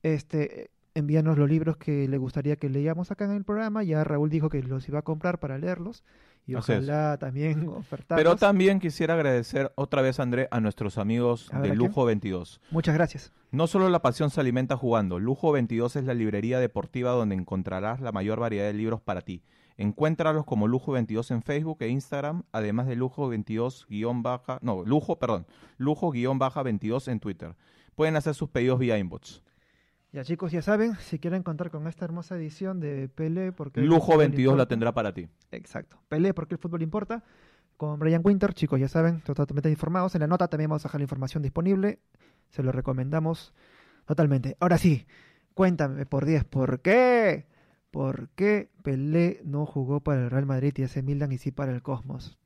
este, 0.02 0.70
envíanos 0.94 1.36
los 1.36 1.48
libros 1.48 1.76
que 1.76 2.08
le 2.08 2.16
gustaría 2.16 2.56
que 2.56 2.70
leíamos 2.70 3.10
acá 3.10 3.26
en 3.26 3.32
el 3.32 3.44
programa. 3.44 3.82
Ya 3.82 4.04
Raúl 4.04 4.30
dijo 4.30 4.48
que 4.48 4.62
los 4.62 4.88
iba 4.88 5.00
a 5.00 5.02
comprar 5.02 5.38
para 5.38 5.58
leerlos 5.58 6.02
y 6.46 6.54
ojalá 6.54 7.18
también 7.18 7.68
ofertarlos. 7.68 8.22
Pero 8.22 8.36
también 8.36 8.80
quisiera 8.80 9.14
agradecer 9.14 9.72
otra 9.74 10.02
vez, 10.02 10.18
André, 10.18 10.48
a 10.50 10.60
nuestros 10.60 10.98
amigos 10.98 11.50
de 11.62 11.74
Lujo 11.74 12.04
22. 12.04 12.60
Muchas 12.70 12.94
gracias. 12.94 13.32
No 13.50 13.66
solo 13.66 13.88
la 13.90 14.00
pasión 14.00 14.30
se 14.30 14.40
alimenta 14.40 14.76
jugando, 14.76 15.18
Lujo 15.18 15.52
22 15.52 15.96
es 15.96 16.04
la 16.04 16.14
librería 16.14 16.58
deportiva 16.58 17.10
donde 17.12 17.34
encontrarás 17.34 18.00
la 18.00 18.12
mayor 18.12 18.40
variedad 18.40 18.66
de 18.66 18.72
libros 18.72 19.00
para 19.00 19.20
ti. 19.20 19.42
Encuéntralos 19.76 20.44
como 20.44 20.68
Lujo22 20.68 21.30
en 21.30 21.42
Facebook 21.42 21.78
e 21.80 21.88
Instagram, 21.88 22.42
además 22.52 22.86
de 22.86 22.96
Lujo22 22.96 23.86
baja, 24.22 24.58
no, 24.62 24.84
Lujo, 24.84 25.18
perdón, 25.18 25.46
Lujo 25.78 26.12
22 26.12 27.08
en 27.08 27.20
Twitter. 27.20 27.56
Pueden 27.94 28.16
hacer 28.16 28.34
sus 28.34 28.48
pedidos 28.48 28.78
vía 28.78 28.98
inbox. 28.98 29.42
Ya 30.12 30.24
chicos, 30.24 30.52
ya 30.52 30.60
saben, 30.60 30.94
si 30.96 31.18
quieren 31.18 31.42
contar 31.42 31.70
con 31.70 31.86
esta 31.86 32.04
hermosa 32.04 32.36
edición 32.36 32.80
de 32.80 33.08
Pele, 33.08 33.50
porque... 33.50 33.80
Lujo 33.80 34.18
22 34.18 34.58
la 34.58 34.66
tendrá 34.66 34.92
para 34.92 35.14
ti. 35.14 35.26
Exacto. 35.50 35.98
Pele, 36.08 36.34
porque 36.34 36.54
el 36.54 36.58
fútbol 36.58 36.82
importa. 36.82 37.24
Con 37.78 37.98
Brian 37.98 38.20
Winter, 38.22 38.52
chicos, 38.52 38.78
ya 38.78 38.88
saben, 38.88 39.22
totalmente 39.22 39.70
informados. 39.70 40.14
En 40.14 40.20
la 40.20 40.26
nota 40.26 40.48
también 40.48 40.68
vamos 40.68 40.84
a 40.84 40.88
dejar 40.88 41.00
la 41.00 41.04
información 41.04 41.42
disponible. 41.42 41.98
Se 42.50 42.62
lo 42.62 42.72
recomendamos 42.72 43.54
totalmente. 44.04 44.56
Ahora 44.60 44.76
sí, 44.76 45.06
cuéntame 45.54 46.04
por 46.04 46.26
10, 46.26 46.44
¿por 46.44 46.80
qué? 46.80 47.46
¿Por 47.92 48.30
qué 48.30 48.70
Pelé 48.82 49.42
no 49.44 49.66
jugó 49.66 50.00
para 50.00 50.24
el 50.24 50.30
Real 50.30 50.46
Madrid 50.46 50.72
y 50.76 50.82
ese 50.82 51.02
Milan 51.02 51.30
y 51.30 51.38
sí 51.38 51.52
para 51.52 51.72
el 51.72 51.82
Cosmos? 51.82 52.38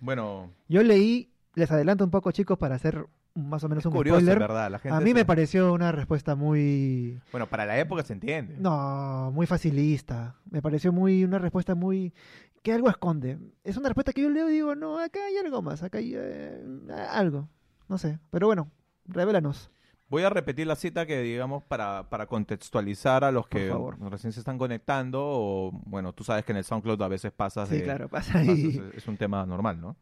Bueno. 0.00 0.50
Yo 0.68 0.82
leí, 0.82 1.30
les 1.54 1.70
adelanto 1.70 2.02
un 2.02 2.10
poco 2.10 2.32
chicos 2.32 2.56
para 2.56 2.74
hacer 2.74 3.06
más 3.34 3.62
o 3.62 3.68
menos 3.68 3.84
un 3.84 3.92
curioso, 3.92 4.20
spoiler. 4.20 4.38
¿verdad? 4.38 4.80
a 4.90 5.00
mí 5.00 5.12
me 5.12 5.26
pareció 5.26 5.74
una 5.74 5.92
respuesta 5.92 6.34
muy... 6.34 7.20
Bueno, 7.30 7.46
para 7.46 7.66
la 7.66 7.78
época 7.78 8.02
se 8.04 8.14
entiende. 8.14 8.56
No, 8.58 9.30
muy 9.32 9.46
facilista. 9.46 10.36
Me 10.50 10.62
pareció 10.62 10.92
muy 10.92 11.24
una 11.24 11.38
respuesta 11.38 11.74
muy... 11.74 12.14
que 12.62 12.72
algo 12.72 12.88
esconde. 12.88 13.38
Es 13.64 13.76
una 13.76 13.90
respuesta 13.90 14.14
que 14.14 14.22
yo 14.22 14.30
leo 14.30 14.48
y 14.48 14.54
digo, 14.54 14.74
no, 14.74 14.98
acá 14.98 15.20
hay 15.26 15.36
algo 15.36 15.60
más, 15.60 15.82
acá 15.82 15.98
hay 15.98 16.14
eh, 16.16 16.64
algo. 17.10 17.50
No 17.86 17.98
sé, 17.98 18.18
pero 18.30 18.46
bueno, 18.46 18.70
revélanos. 19.04 19.70
Voy 20.12 20.24
a 20.24 20.28
repetir 20.28 20.66
la 20.66 20.76
cita 20.76 21.06
que 21.06 21.22
digamos 21.22 21.62
para, 21.62 22.10
para 22.10 22.26
contextualizar 22.26 23.24
a 23.24 23.32
los 23.32 23.46
que 23.46 23.72
recién 24.10 24.30
se 24.34 24.40
están 24.40 24.58
conectando 24.58 25.22
o 25.24 25.70
bueno, 25.86 26.12
tú 26.12 26.22
sabes 26.22 26.44
que 26.44 26.52
en 26.52 26.58
el 26.58 26.64
SoundCloud 26.64 27.00
a 27.00 27.08
veces 27.08 27.32
pasas 27.32 27.70
Sí, 27.70 27.76
de, 27.76 27.82
claro, 27.84 28.10
pasa 28.10 28.34
pasas- 28.34 28.46
ahí. 28.46 28.78
es 28.94 29.08
un 29.08 29.16
tema 29.16 29.46
normal, 29.46 29.80
¿no? 29.80 29.96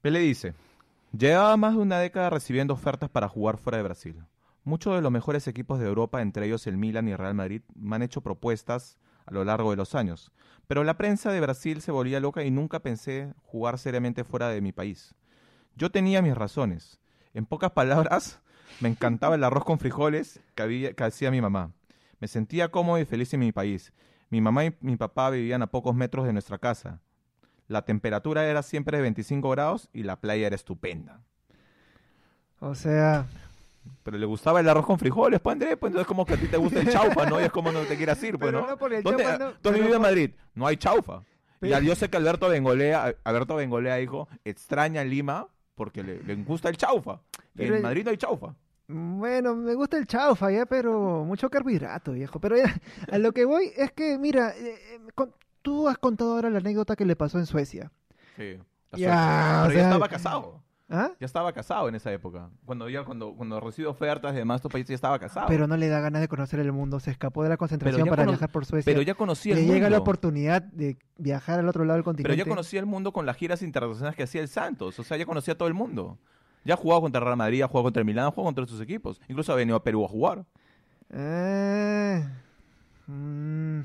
Pele 0.00 0.20
dice, 0.20 0.54
llevaba 1.12 1.58
más 1.58 1.74
de 1.74 1.80
una 1.82 1.98
década 1.98 2.30
recibiendo 2.30 2.72
ofertas 2.72 3.10
para 3.10 3.28
jugar 3.28 3.58
fuera 3.58 3.76
de 3.76 3.84
Brasil. 3.84 4.24
Muchos 4.64 4.94
de 4.94 5.02
los 5.02 5.12
mejores 5.12 5.46
equipos 5.46 5.78
de 5.78 5.86
Europa, 5.88 6.22
entre 6.22 6.46
ellos 6.46 6.66
el 6.66 6.78
Milan 6.78 7.06
y 7.06 7.12
el 7.12 7.18
Real 7.18 7.34
Madrid, 7.34 7.60
me 7.74 7.96
han 7.96 8.02
hecho 8.02 8.22
propuestas 8.22 8.98
a 9.26 9.30
lo 9.30 9.44
largo 9.44 9.72
de 9.72 9.76
los 9.76 9.94
años. 9.94 10.32
Pero 10.68 10.84
la 10.84 10.96
prensa 10.96 11.30
de 11.32 11.40
Brasil 11.42 11.82
se 11.82 11.92
volvía 11.92 12.18
loca 12.18 12.44
y 12.44 12.50
nunca 12.50 12.80
pensé 12.80 13.34
jugar 13.42 13.78
seriamente 13.78 14.24
fuera 14.24 14.48
de 14.48 14.62
mi 14.62 14.72
país. 14.72 15.14
Yo 15.76 15.90
tenía 15.90 16.22
mis 16.22 16.34
razones. 16.34 16.98
En 17.34 17.44
pocas 17.44 17.72
palabras, 17.72 18.40
me 18.80 18.88
encantaba 18.88 19.34
el 19.34 19.44
arroz 19.44 19.64
con 19.64 19.78
frijoles 19.78 20.40
que, 20.54 20.62
había- 20.62 20.92
que 20.92 21.04
hacía 21.04 21.30
mi 21.30 21.40
mamá. 21.40 21.72
Me 22.20 22.28
sentía 22.28 22.70
cómodo 22.70 22.98
y 22.98 23.04
feliz 23.04 23.32
en 23.34 23.40
mi 23.40 23.52
país. 23.52 23.92
Mi 24.30 24.40
mamá 24.40 24.64
y 24.64 24.74
mi 24.80 24.96
papá 24.96 25.30
vivían 25.30 25.62
a 25.62 25.66
pocos 25.68 25.94
metros 25.94 26.26
de 26.26 26.32
nuestra 26.32 26.58
casa. 26.58 27.00
La 27.68 27.82
temperatura 27.82 28.44
era 28.46 28.62
siempre 28.62 28.96
de 28.98 29.02
25 29.02 29.50
grados 29.50 29.88
y 29.92 30.02
la 30.04 30.20
playa 30.20 30.46
era 30.46 30.56
estupenda. 30.56 31.20
O 32.60 32.74
sea, 32.74 33.26
Pero 34.02 34.18
le 34.18 34.26
gustaba 34.26 34.60
el 34.60 34.68
arroz 34.68 34.86
con 34.86 34.98
frijoles, 34.98 35.38
pues 35.40 35.52
Andrés, 35.52 35.76
pues 35.78 35.90
entonces 35.90 36.06
como 36.08 36.24
que 36.26 36.34
a 36.34 36.36
ti 36.36 36.46
te 36.48 36.56
gusta 36.56 36.80
el 36.80 36.88
chaufa, 36.90 37.26
¿no? 37.26 37.40
Y 37.40 37.44
es 37.44 37.52
como 37.52 37.70
no 37.70 37.80
te 37.82 37.96
quieras 37.96 38.20
ir, 38.24 38.38
pues, 38.38 38.52
¿no? 38.52 38.66
no 38.66 38.76
por 38.76 38.92
el 38.92 39.02
¿Dónde- 39.02 39.22
chaufa, 39.22 39.38
no, 39.38 39.50
¿Tú 39.50 39.54
has 39.54 39.58
pero 39.62 39.74
vivido 39.74 39.96
en 39.96 40.02
Madrid? 40.02 40.30
No 40.54 40.66
hay 40.66 40.76
chaufa. 40.76 41.22
Y 41.62 41.68
yo 41.84 41.94
sé 41.94 42.08
que 42.10 42.16
Alberto 42.16 42.48
Bengolea, 42.48 43.14
Alberto 43.24 43.56
Bengolea 43.56 43.96
dijo, 43.96 44.28
extraña 44.44 45.04
Lima 45.04 45.48
porque 45.76 46.02
le, 46.02 46.20
le 46.24 46.34
gusta 46.36 46.68
el 46.68 46.76
chaufa. 46.76 47.20
Pero 47.54 47.68
en 47.70 47.76
el- 47.76 47.82
Madrid 47.82 48.04
no 48.04 48.10
hay 48.10 48.16
chaufa. 48.16 48.54
Bueno, 48.88 49.54
me 49.56 49.74
gusta 49.74 49.96
el 49.98 50.06
chaufa 50.06 50.50
ya, 50.50 50.64
pero 50.66 51.24
mucho 51.24 51.50
carbohidrato, 51.50 52.12
viejo. 52.12 52.40
Pero 52.40 52.56
ya, 52.56 52.64
a 53.12 53.18
lo 53.18 53.32
que 53.32 53.44
voy 53.44 53.70
es 53.76 53.92
que, 53.92 54.16
mira, 54.18 54.50
eh, 54.56 54.74
eh, 54.94 55.00
con- 55.14 55.32
tú 55.62 55.88
has 55.88 55.98
contado 55.98 56.34
ahora 56.34 56.50
la 56.50 56.58
anécdota 56.58 56.96
que 56.96 57.04
le 57.04 57.14
pasó 57.16 57.38
en 57.38 57.46
Suecia. 57.46 57.90
Sí. 58.36 58.58
Ya, 58.92 59.62
o 59.64 59.68
Pero 59.68 59.78
ya 59.78 59.84
estaba 59.86 60.08
casado. 60.08 60.62
¿Ah? 60.88 61.10
Ya 61.18 61.26
estaba 61.26 61.52
casado 61.52 61.88
en 61.88 61.96
esa 61.96 62.12
época. 62.12 62.48
Cuando 62.64 62.88
ya 62.88 63.04
cuando, 63.04 63.34
cuando 63.34 63.58
recibió 63.58 63.90
ofertas 63.90 64.32
de 64.34 64.38
demás 64.38 64.60
países 64.62 64.88
ya 64.90 64.94
estaba 64.94 65.18
casado. 65.18 65.46
Pero 65.48 65.66
no 65.66 65.76
le 65.76 65.88
da 65.88 65.98
ganas 66.00 66.20
de 66.20 66.28
conocer 66.28 66.60
el 66.60 66.70
mundo. 66.70 67.00
Se 67.00 67.10
escapó 67.10 67.42
de 67.42 67.48
la 67.48 67.56
concentración 67.56 68.08
para 68.08 68.24
viajar 68.24 68.50
por 68.50 68.64
Suecia. 68.66 68.88
Pero 68.90 69.02
ya 69.02 69.14
conocía 69.14 69.52
el 69.54 69.58
le 69.58 69.62
mundo. 69.64 69.74
llega 69.74 69.90
la 69.90 69.98
oportunidad 69.98 70.62
de 70.62 70.96
viajar 71.18 71.58
al 71.58 71.68
otro 71.68 71.84
lado 71.84 71.94
del 71.96 72.02
Pero 72.04 72.12
continente. 72.12 72.36
ya 72.36 72.44
conocía 72.48 72.78
el 72.78 72.86
mundo 72.86 73.12
con 73.12 73.26
las 73.26 73.36
giras 73.36 73.62
internacionales 73.62 74.16
que 74.16 74.22
hacía 74.22 74.40
el 74.40 74.48
Santos. 74.48 74.96
O 75.00 75.02
sea, 75.02 75.16
ya 75.16 75.26
conocía 75.26 75.54
a 75.54 75.58
todo 75.58 75.66
el 75.68 75.74
mundo. 75.74 76.18
Ya 76.64 76.74
ha 76.74 76.76
jugado 76.76 77.00
contra 77.02 77.20
Real 77.20 77.36
Madrid, 77.36 77.62
ha 77.62 77.68
jugado 77.68 77.84
contra 77.84 78.00
el 78.00 78.06
Milán, 78.06 78.26
ha 78.26 78.30
jugado 78.30 78.44
contra 78.46 78.66
sus 78.66 78.80
equipos. 78.80 79.20
Incluso 79.28 79.52
ha 79.52 79.56
venido 79.56 79.76
a 79.76 79.82
Perú 79.82 80.04
a 80.04 80.08
jugar. 80.08 80.44
Eh, 81.10 82.24
mm, 83.06 83.80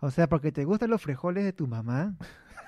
o 0.00 0.10
sea, 0.10 0.28
porque 0.28 0.52
te 0.52 0.64
gustan 0.64 0.90
los 0.90 1.02
frijoles 1.02 1.44
de 1.44 1.52
tu 1.52 1.66
mamá. 1.66 2.14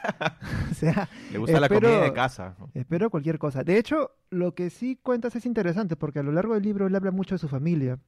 o 0.70 0.74
sea, 0.74 1.08
Le 1.32 1.38
gusta 1.38 1.60
la 1.60 1.68
comida 1.68 2.00
de 2.02 2.12
casa. 2.12 2.56
espero 2.74 3.10
cualquier 3.10 3.38
cosa. 3.38 3.64
De 3.64 3.78
hecho, 3.78 4.12
lo 4.30 4.54
que 4.54 4.70
sí 4.70 4.96
cuentas 5.02 5.34
es 5.36 5.46
interesante 5.46 5.96
porque 5.96 6.18
a 6.20 6.22
lo 6.22 6.32
largo 6.32 6.54
del 6.54 6.62
libro 6.62 6.86
él 6.86 6.94
habla 6.94 7.10
mucho 7.10 7.34
de 7.34 7.38
su 7.38 7.48
familia. 7.48 7.98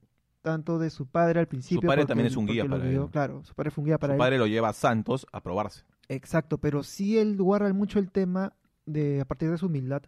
Tanto 0.42 0.78
de 0.78 0.88
su 0.88 1.06
padre 1.06 1.38
al 1.40 1.48
principio. 1.48 1.86
padre 1.86 2.02
porque 2.02 2.08
también 2.08 2.26
es 2.28 2.36
un 2.36 2.46
guía 2.46 2.64
para 2.66 2.88
él. 2.88 3.06
Claro, 3.10 3.44
su 3.44 3.54
padre 3.54 3.70
fue 3.70 3.82
un 3.82 3.86
guía 3.86 3.98
para 3.98 4.12
Su 4.12 4.14
él. 4.14 4.18
padre 4.18 4.38
lo 4.38 4.46
lleva 4.46 4.70
a 4.70 4.72
Santos 4.72 5.26
a 5.32 5.42
probarse. 5.42 5.84
Exacto, 6.08 6.56
pero 6.58 6.82
sí 6.82 7.18
él 7.18 7.36
guarda 7.36 7.70
mucho 7.74 7.98
el 7.98 8.10
tema 8.10 8.54
de, 8.86 9.20
a 9.20 9.24
partir 9.26 9.50
de 9.50 9.58
su 9.58 9.66
humildad, 9.66 10.02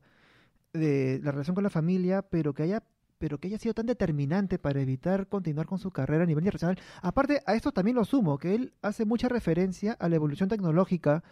de 0.73 1.21
la 1.23 1.33
relación 1.33 1.55
con 1.55 1.65
la 1.65 1.71
familia, 1.71 2.23
pero 2.23 2.55
que 2.55 2.63
haya, 2.63 2.83
pero 3.19 3.37
que 3.39 3.49
haya 3.49 3.59
sido 3.59 3.75
tan 3.75 3.85
determinante 3.87 4.59
para 4.59 4.81
evitar 4.81 5.27
continuar 5.29 5.67
con 5.67 5.79
su 5.79 5.91
carrera 5.91 6.25
a 6.25 6.27
nivel 6.27 6.43
internacional. 6.43 6.79
Aparte, 7.03 7.43
a 7.47 7.55
esto 7.55 7.71
también 7.71 7.97
lo 7.97 8.05
sumo, 8.07 8.39
que 8.39 8.55
él 8.55 8.73
hace 8.81 9.05
mucha 9.05 9.29
referencia 9.29 9.93
a 10.01 10.09
la 10.09 10.17
evolución 10.17 10.49
tecnológica 10.49 11.23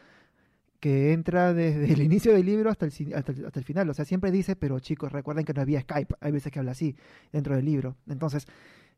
que 0.81 1.13
entra 1.13 1.53
desde 1.55 1.93
el 1.93 2.03
inicio 2.03 2.33
del 2.35 2.47
libro 2.47 2.71
hasta 2.71 2.87
el, 2.87 2.93
hasta 3.15 3.33
el, 3.33 3.47
hasta 3.47 3.59
el 3.59 3.65
final. 3.65 3.89
O 3.91 3.95
sea, 3.95 4.05
siempre 4.05 4.31
dice, 4.31 4.57
pero 4.57 4.81
chicos, 4.81 5.13
recuerden 5.13 5.45
que 5.45 5.53
no 5.55 5.61
había 5.61 5.81
Skype. 5.83 6.15
Hay 6.21 6.33
veces 6.33 6.51
que 6.51 6.59
habla 6.59 6.73
así 6.73 6.97
dentro 7.33 7.55
del 7.55 7.65
libro. 7.65 7.97
Entonces, 8.09 8.47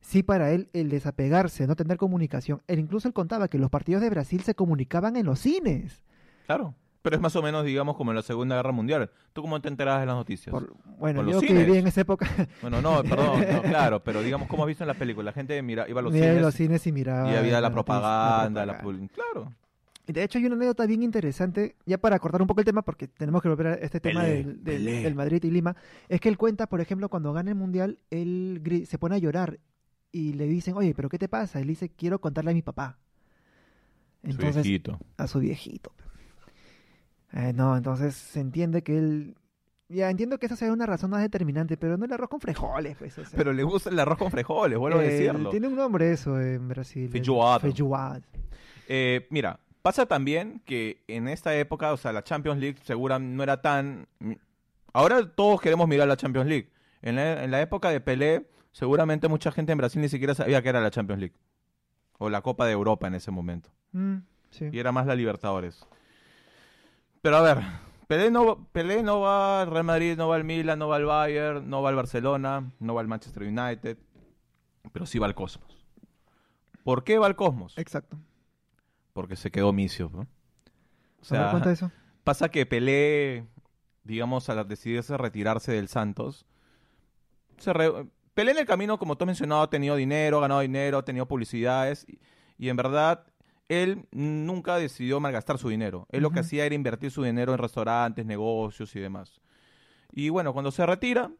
sí 0.01 0.23
para 0.23 0.51
él 0.53 0.69
el 0.73 0.89
desapegarse, 0.91 1.67
no 1.67 1.77
tener 1.77 1.97
comunicación. 1.97 2.63
Él 2.69 2.79
incluso 2.79 3.09
él 3.09 3.15
contaba 3.15 3.49
que 3.49 3.59
los 3.59 3.71
partidos 3.71 4.01
de 4.03 4.11
Brasil 4.11 4.43
se 4.43 4.55
comunicaban 4.55 5.17
en 5.17 5.27
los 5.27 5.41
cines. 5.41 6.03
Claro. 6.47 6.75
Pero 7.03 7.17
es 7.17 7.23
más 7.23 7.35
o 7.35 7.43
menos, 7.43 7.65
digamos, 7.65 7.97
como 7.97 8.13
en 8.13 8.17
la 8.17 8.23
Segunda 8.23 8.55
Guerra 8.55 8.71
Mundial. 8.71 9.11
¿Tú 9.33 9.43
cómo 9.43 9.61
te 9.61 9.67
enterabas 9.69 10.03
de 10.03 10.07
las 10.07 10.15
noticias? 10.15 10.53
Por- 10.53 10.73
bueno, 11.01 11.29
yo 11.29 11.41
que 11.41 11.53
viví 11.53 11.77
en 11.77 11.89
esa 11.89 12.03
época, 12.03 12.29
Bueno, 12.63 12.81
no, 12.81 13.03
perdón, 13.03 13.45
no, 13.53 13.63
claro, 13.63 14.05
pero 14.05 14.23
digamos, 14.23 14.47
como 14.47 14.63
has 14.63 14.69
visto 14.69 14.85
en 14.85 14.89
las 14.89 14.97
películas, 14.97 15.25
la 15.25 15.33
gente 15.33 15.61
mira, 15.63 15.89
iba 15.89 15.99
a 15.99 16.03
los 16.05 16.13
miraba 16.13 16.31
cines 16.31 16.43
los 16.45 16.55
cines 16.55 16.87
y 16.87 16.93
miraba. 16.93 17.29
y 17.29 17.35
había 17.35 17.61
la 17.61 17.71
noticia- 17.71 17.73
propaganda, 17.75 18.65
la, 18.67 18.79
propaganda. 18.79 19.13
Claro. 19.15 19.53
Y 20.07 20.13
De 20.13 20.23
hecho, 20.25 20.39
hay 20.39 20.47
una 20.47 20.57
anécdota 20.57 20.85
bien 20.87 21.03
interesante, 21.05 21.77
ya 21.87 21.97
para 21.99 22.19
cortar 22.19 22.41
un 22.43 22.49
poco 22.49 22.61
el 22.61 22.65
tema, 22.65 22.83
porque 22.83 23.07
tenemos 23.07 23.41
que 23.41 23.49
volver 23.49 23.67
a 23.69 23.75
este 23.75 24.01
tema 24.01 24.23
Pelé, 24.23 24.35
del, 24.37 24.65
del- 24.65 24.85
Pelé. 24.85 25.03
del 25.03 25.15
Madrid 25.15 25.45
y 25.45 25.51
Lima, 25.51 25.77
es 26.09 26.21
que 26.21 26.29
él 26.29 26.37
cuenta, 26.37 26.67
por 26.67 26.81
ejemplo, 26.81 27.09
cuando 27.09 27.33
gana 27.33 27.51
el 27.51 27.57
Mundial, 27.57 27.99
él 28.11 28.61
se 28.89 28.99
pone 28.99 29.15
a 29.15 29.19
llorar 29.19 29.61
y 30.11 30.33
le 30.33 30.47
dicen, 30.47 30.75
oye, 30.77 30.93
¿pero 30.95 31.09
qué 31.09 31.19
te 31.19 31.29
pasa? 31.29 31.61
Él 31.61 31.69
dice, 31.69 31.89
quiero 31.89 32.21
contarle 32.21 32.51
a 32.51 32.55
mi 32.55 32.63
papá. 32.63 32.99
Su 34.25 34.31
Entonces, 34.31 34.63
viejito. 34.65 34.99
a 35.17 35.27
su 35.29 35.39
viejito. 35.39 35.93
Eh, 37.33 37.53
no, 37.55 37.77
entonces 37.77 38.15
se 38.15 38.41
entiende 38.41 38.83
que 38.83 38.99
él... 38.99 39.37
Ya 39.89 40.09
entiendo 40.09 40.39
que 40.39 40.47
esa 40.47 40.57
sea 40.57 40.73
una 40.73 40.87
razón 40.87 41.11
más 41.11 41.21
determinante, 41.21 41.77
pero 41.77 41.99
no 41.99 42.07
el 42.07 42.13
arroz 42.13 42.31
con 42.31 42.41
frijoles, 42.41 42.97
pues. 42.97 43.19
o 43.19 43.27
sea. 43.27 43.37
Pero 43.37 43.53
le 43.53 43.63
gusta 43.63 43.91
el 43.91 43.99
arroz 43.99 44.17
con 44.17 44.31
frijoles, 44.31 44.79
vuelvo 44.79 45.01
a 45.01 45.05
Eh, 45.05 45.09
decirlo. 45.11 45.51
Tiene 45.51 45.69
un 45.69 45.77
nombre 45.77 46.11
eso 46.13 46.41
en 46.41 46.67
Brasil. 46.67 47.11
Feijoada. 47.11 47.61
feijoada. 47.61 48.23
Eh, 48.89 49.27
mira, 49.31 49.61
pasa 49.83 50.07
también 50.07 50.63
que 50.65 51.03
en 51.09 51.29
esta 51.29 51.55
época, 51.57 51.93
o 51.93 51.97
sea, 51.97 52.13
la 52.13 52.25
Champions 52.25 52.61
League 52.61 52.79
segura 52.85 53.19
no 53.19 53.43
era 53.43 53.61
tan... 53.61 54.09
Ahora 54.93 55.27
todos 55.35 55.61
queremos 55.61 55.89
mirar 55.89 56.09
la 56.09 56.17
Champions 56.17 56.49
League. 56.49 56.71
En 57.03 57.17
la, 57.17 57.45
en 57.45 57.51
la 57.51 57.61
época 57.61 57.91
de 57.91 58.01
Pelé, 58.01 58.49
seguramente 58.71 59.29
mucha 59.29 59.51
gente 59.51 59.73
en 59.73 59.79
Brasil 59.79 60.01
ni 60.01 60.09
siquiera 60.09 60.35
sabía 60.35 60.63
que 60.63 60.69
era 60.69 60.81
la 60.81 60.91
Champions 60.91 61.21
League. 61.21 61.37
O 62.19 62.31
la 62.31 62.43
Copa 62.43 62.67
de 62.67 62.73
Europa 62.73 63.07
en 63.09 63.15
ese 63.15 63.31
momento. 63.31 63.71
Mm, 63.93 64.19
sí. 64.51 64.69
Y 64.73 64.79
era 64.79 64.93
más 64.93 65.07
la 65.07 65.17
Libertadores. 65.17 65.85
Pero 67.21 67.37
a 67.37 67.43
ver, 67.43 67.59
Pelé 68.07 68.31
no, 68.31 68.69
Pelé 68.73 69.03
no 69.03 69.21
va 69.21 69.63
al 69.63 69.71
Real 69.71 69.85
Madrid, 69.85 70.17
no 70.17 70.29
va 70.29 70.37
al 70.37 70.45
Milan, 70.45 70.79
no 70.79 70.89
va 70.89 70.97
al 70.97 71.05
Bayern, 71.05 71.69
no 71.69 71.83
va 71.83 71.89
al 71.89 71.97
Barcelona, 71.97 72.71
no 72.79 72.95
va 72.95 73.01
al 73.01 73.09
Manchester 73.09 73.45
United, 73.45 73.97
pero 74.93 75.07
sí 75.07 75.19
va 75.19 75.27
al 75.27 75.35
Cosmos. 75.35 75.87
¿Por 76.85 77.05
qué 77.05 77.19
va 77.19 77.27
al 77.27 77.37
Cosmos? 77.37 77.79
Exacto. 77.79 78.19
Porque 79.13 79.37
se 79.37 79.51
quedó 79.51 79.73
misio, 79.73 80.11
¿no? 80.13 80.21
O 81.21 81.25
¿Se 81.29 81.37
sea, 81.37 81.51
cuenta 81.51 81.69
de 81.69 81.75
eso? 81.75 81.91
pasa 82.25 82.49
que 82.51 82.67
Pelé, 82.67 83.47
digamos, 84.05 84.49
al 84.49 84.67
decidirse 84.69 85.17
retirarse 85.17 85.73
del 85.73 85.89
Santos, 85.89 86.47
se 87.59 87.73
re- 87.73 88.07
Pelé 88.35 88.53
en 88.53 88.59
el 88.59 88.67
camino, 88.67 88.99
como 88.99 89.17
tú 89.17 89.25
has 89.25 89.27
mencionado, 89.27 89.63
ha 89.63 89.71
tenido 89.71 89.95
dinero, 89.97 90.39
ha 90.39 90.43
ganado 90.43 90.61
dinero, 90.61 90.99
ha 90.99 91.05
tenido 91.05 91.27
publicidades, 91.29 92.07
y, 92.09 92.19
y 92.57 92.71
en 92.71 92.77
verdad 92.77 93.27
él 93.69 94.07
nunca 94.11 94.77
decidió 94.77 95.21
malgastar 95.21 95.59
su 95.59 95.69
dinero. 95.69 96.07
Él 96.11 96.23
lo 96.23 96.31
que 96.31 96.41
hacía 96.41 96.65
era 96.67 96.75
invertir 96.75 97.11
su 97.11 97.23
dinero 97.23 97.53
en 97.53 97.59
restaurantes, 97.59 98.25
negocios 98.27 98.95
y 98.97 99.01
demás. 99.01 99.41
Y 100.13 100.29
bueno, 100.31 100.53
cuando 100.53 100.71
se 100.71 100.85
retira, 100.87 101.31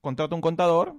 contrata 0.00 0.34
un 0.34 0.40
contador 0.40 0.96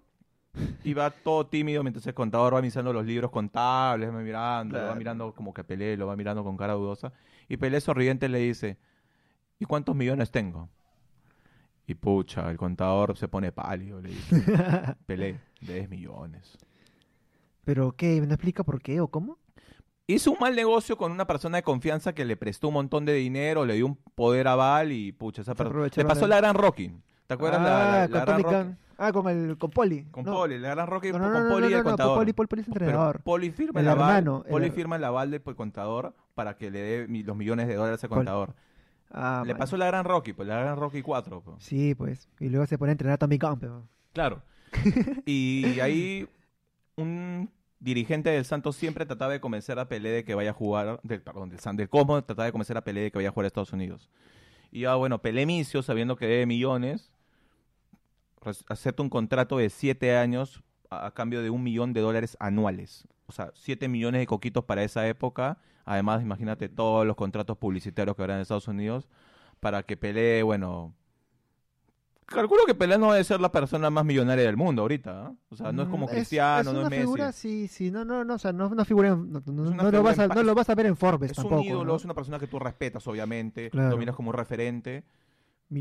y 0.83 0.93
va 0.93 1.09
todo 1.11 1.45
tímido 1.47 1.83
mientras 1.83 2.05
el 2.07 2.13
contador 2.13 2.53
va 2.55 2.61
mirando 2.61 2.93
los 2.93 3.05
libros 3.05 3.31
contables, 3.31 4.09
va 4.13 4.19
mirando, 4.19 4.73
lo 4.73 4.79
va 4.79 4.85
Claro. 4.87 4.97
mirando 4.99 5.33
como 5.33 5.53
que 5.53 5.61
a 5.61 5.63
Pelé, 5.63 5.97
lo 5.97 6.07
va 6.07 6.15
mirando 6.15 6.43
con 6.43 6.55
cara 6.57 6.73
dudosa. 6.73 7.11
Y 7.49 7.57
Pelé 7.57 7.81
sonriente 7.81 8.29
le 8.29 8.39
dice, 8.39 8.77
¿y 9.59 9.65
cuántos 9.65 9.95
millones 9.95 10.31
tengo? 10.31 10.69
Y 11.87 11.93
pucha, 11.95 12.49
el 12.49 12.57
contador 12.57 13.15
se 13.17 13.27
pone 13.27 13.51
pálido, 13.51 14.01
le 14.01 14.09
dice, 14.09 14.43
Pelé, 15.05 15.39
10 15.61 15.89
millones. 15.89 16.57
¿Pero 17.63 17.91
qué? 17.93 18.21
¿No 18.21 18.33
explica 18.33 18.63
por 18.63 18.81
qué 18.81 19.01
o 19.01 19.07
cómo? 19.07 19.37
Hizo 20.07 20.31
un 20.31 20.37
mal 20.39 20.55
negocio 20.55 20.97
con 20.97 21.11
una 21.11 21.25
persona 21.25 21.57
de 21.57 21.63
confianza 21.63 22.13
que 22.13 22.25
le 22.25 22.37
prestó 22.37 22.67
un 22.67 22.75
montón 22.75 23.05
de 23.05 23.13
dinero, 23.13 23.65
le 23.65 23.73
dio 23.73 23.87
un 23.87 23.95
poder 23.95 24.47
aval 24.47 24.91
y 24.91 25.11
pucha, 25.11 25.41
esa 25.41 25.55
persona... 25.55 25.87
Le 25.95 26.05
pasó 26.05 26.27
la 26.27 26.37
gran 26.37 26.53
Rocky. 26.55 26.91
¿Te 27.25 27.33
acuerdas 27.33 27.61
la, 27.61 27.67
la- 27.69 28.03
ah, 28.03 28.07
la 28.07 28.19
gran 28.25 28.41
Rocky? 28.43 28.51
Khan. 28.55 28.77
Ah, 28.97 29.11
con 29.11 29.27
el 29.29 29.57
con 29.57 29.69
Poli. 29.71 30.03
Con 30.11 30.23
No. 30.25 30.33
Poli, 30.33 30.57
la 30.59 30.69
gran 30.69 30.87
Rocky 30.87 31.11
No, 31.11 31.19
con 31.19 31.33
no, 31.33 31.49
Poli 31.49 31.67
y 31.67 31.73
el 31.73 31.83
contador. 31.83 32.17
Poli, 32.17 32.33
Poli, 32.33 32.47
Poli 32.47 32.61
es 32.61 32.67
Pero 32.71 32.85
entrenador. 32.85 33.21
Poli 33.21 33.51
firma 33.51 33.79
El 33.81 33.85
el, 33.87 33.91
aval, 33.91 34.09
hermano, 34.17 34.43
el 34.45 34.51
Poli 34.51 34.67
her- 34.67 34.71
firma 34.73 34.95
el 34.95 35.03
aval 35.03 35.31
del 35.31 35.41
pues, 35.41 35.55
contador 35.55 36.13
para 36.33 36.55
que 36.57 36.71
le 36.71 36.79
dé 36.81 37.23
los 37.23 37.35
millones 37.35 37.67
de 37.67 37.75
dólares 37.75 38.03
al 38.03 38.09
Poli. 38.09 38.19
contador. 38.19 38.53
Ah, 39.11 39.43
le 39.45 39.53
man. 39.53 39.59
pasó 39.59 39.77
la 39.77 39.85
gran 39.87 40.05
Rocky, 40.05 40.33
pues 40.33 40.47
la 40.47 40.59
gran 40.59 40.77
Rocky 40.77 41.01
4. 41.01 41.41
pues. 41.41 41.63
Sí, 41.63 41.93
pues. 41.95 42.29
Y 42.39 42.49
luego 42.49 42.65
se 42.67 42.77
pone 42.77 42.91
a 42.91 42.93
entrenar 42.93 43.15
a 43.15 43.17
Tommy 43.17 43.37
Gunn, 43.37 43.59
pero... 43.59 43.83
Claro. 44.13 44.41
y 45.25 45.79
ahí 45.79 46.27
un 46.95 47.49
dirigente 47.79 48.29
del 48.29 48.45
Santos 48.45 48.75
siempre 48.75 49.05
trataba 49.05 49.31
de 49.33 49.39
convencer 49.39 49.77
a 49.79 49.87
Pelé 49.87 50.09
de 50.09 50.23
que 50.23 50.35
vaya 50.35 50.51
a 50.51 50.53
jugar, 50.53 50.99
del, 51.03 51.21
perdón, 51.21 51.49
del 51.49 51.59
San 51.59 51.75
del 51.75 51.89
Como 51.89 52.23
trataba 52.23 52.45
de 52.45 52.51
convencer 52.51 52.77
a 52.77 52.81
Pelé 52.83 53.01
de 53.01 53.11
que 53.11 53.17
vaya 53.17 53.29
a 53.29 53.31
jugar 53.31 53.45
a 53.45 53.47
Estados 53.47 53.73
Unidos. 53.73 54.09
Y 54.71 54.81
ya 54.81 54.95
bueno, 54.95 55.21
Pelé 55.21 55.45
Micio, 55.45 55.81
sabiendo 55.83 56.15
que 56.15 56.25
debe 56.27 56.45
millones, 56.45 57.11
acepta 58.67 59.03
un 59.03 59.09
contrato 59.09 59.57
de 59.57 59.69
siete 59.69 60.15
años 60.17 60.63
a, 60.89 61.07
a 61.07 61.11
cambio 61.13 61.41
de 61.41 61.49
un 61.49 61.63
millón 61.63 61.93
de 61.93 62.01
dólares 62.01 62.37
anuales. 62.39 63.07
O 63.27 63.31
sea, 63.31 63.51
siete 63.55 63.87
millones 63.87 64.19
de 64.21 64.27
coquitos 64.27 64.65
para 64.65 64.83
esa 64.83 65.07
época. 65.07 65.57
Además, 65.85 66.21
imagínate 66.21 66.69
todos 66.69 67.05
los 67.05 67.15
contratos 67.15 67.57
publicitarios 67.57 68.15
que 68.15 68.21
habrá 68.21 68.35
en 68.35 68.41
Estados 68.41 68.67
Unidos 68.67 69.07
para 69.59 69.83
que 69.83 69.97
Pelé, 69.97 70.43
bueno... 70.43 70.93
Calculo 72.27 72.63
que 72.65 72.73
Pelé 72.73 72.97
no 72.97 73.11
debe 73.11 73.23
ser 73.23 73.39
la 73.39 73.51
persona 73.51 73.91
más 73.91 74.03
millonaria 74.03 74.45
del 74.45 74.57
mundo 74.57 74.81
ahorita, 74.81 75.27
¿ah? 75.27 75.33
O 75.49 75.55
sea, 75.55 75.71
no 75.71 75.83
es 75.83 75.89
como 75.89 76.07
Mm, 76.07 76.09
Cristiano, 76.09 76.59
es 76.61 76.65
no 76.65 76.71
es 76.71 76.77
una 76.79 76.89
Messi. 76.89 77.01
figura, 77.03 77.31
sí, 77.31 77.67
sí, 77.67 77.91
no, 77.91 78.03
no, 78.03 78.25
no, 78.25 78.33
o 78.33 78.39
sea, 78.39 78.51
no, 78.51 78.67
no 78.69 78.83
figura, 78.83 79.09
en- 79.09 79.31
no, 79.31 79.43
no- 79.45 79.69
no 79.71 79.91
lo 79.91 80.01
vas 80.01 80.17
a, 80.17 80.27
no 80.27 80.41
lo 80.41 80.55
vas 80.55 80.67
a 80.71 80.73
ver 80.73 80.87
en 80.87 80.95
Forbes 80.97 81.29
Es 81.31 81.35
tampoco, 81.37 81.57
un 81.57 81.63
ídolo, 81.67 81.85
¿no? 81.91 81.95
es 81.97 82.03
una 82.03 82.15
persona 82.15 82.39
que 82.39 82.47
tú 82.47 82.57
respetas, 82.57 83.05
obviamente, 83.07 83.69
Claro. 83.69 83.91
lo 83.91 83.97
miras 83.97 84.15
como 84.15 84.31
un 84.31 84.35
referente. 84.35 85.03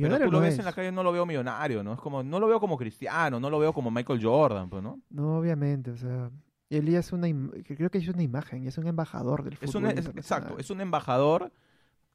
Pero 0.01 0.19
Millonario 0.19 0.21
tú 0.21 0.31
lo 0.31 0.41
no 0.41 0.41
ves 0.41 0.59
es. 0.59 0.61
en 0.61 0.65
la 0.67 0.73
calle, 0.73 0.93
no 0.93 1.03
lo 1.03 1.13
veo 1.13 1.27
millonario, 1.27 1.83
¿no? 1.83 1.95
Es 1.95 2.01
como, 2.01 2.23
no 2.23 2.39
lo 2.41 2.47
veo 2.49 2.61
como 2.61 2.77
Cristiano, 2.77 3.41
no 3.41 3.51
lo 3.51 3.59
veo 3.59 3.73
como 3.73 3.91
Michael 3.91 4.21
Jordan, 4.25 4.69
pues, 4.71 4.83
¿no? 4.83 5.01
No, 5.11 5.39
obviamente, 5.39 5.91
o 5.93 5.97
sea, 5.97 6.31
él 6.71 6.87
ya 6.91 6.99
es 6.99 7.13
una, 7.13 7.29
creo 7.65 7.91
que 7.91 7.99
es 7.99 8.09
una 8.09 8.23
imagen, 8.23 8.67
es 8.67 8.79
un 8.79 8.87
embajador 8.87 9.45
del 9.45 9.57
Es 9.61 9.75
fútbol 9.75 9.75
un, 9.75 9.87
es- 9.87 10.09
exacto, 10.17 10.59
es 10.59 10.71
un 10.71 10.81
embajador 10.81 11.53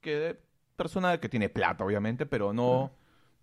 que 0.02 0.40
persona 0.78 1.20
que 1.20 1.30
tiene 1.30 1.50
plata, 1.50 1.86
obviamente, 1.86 2.26
pero 2.26 2.54
no, 2.54 2.92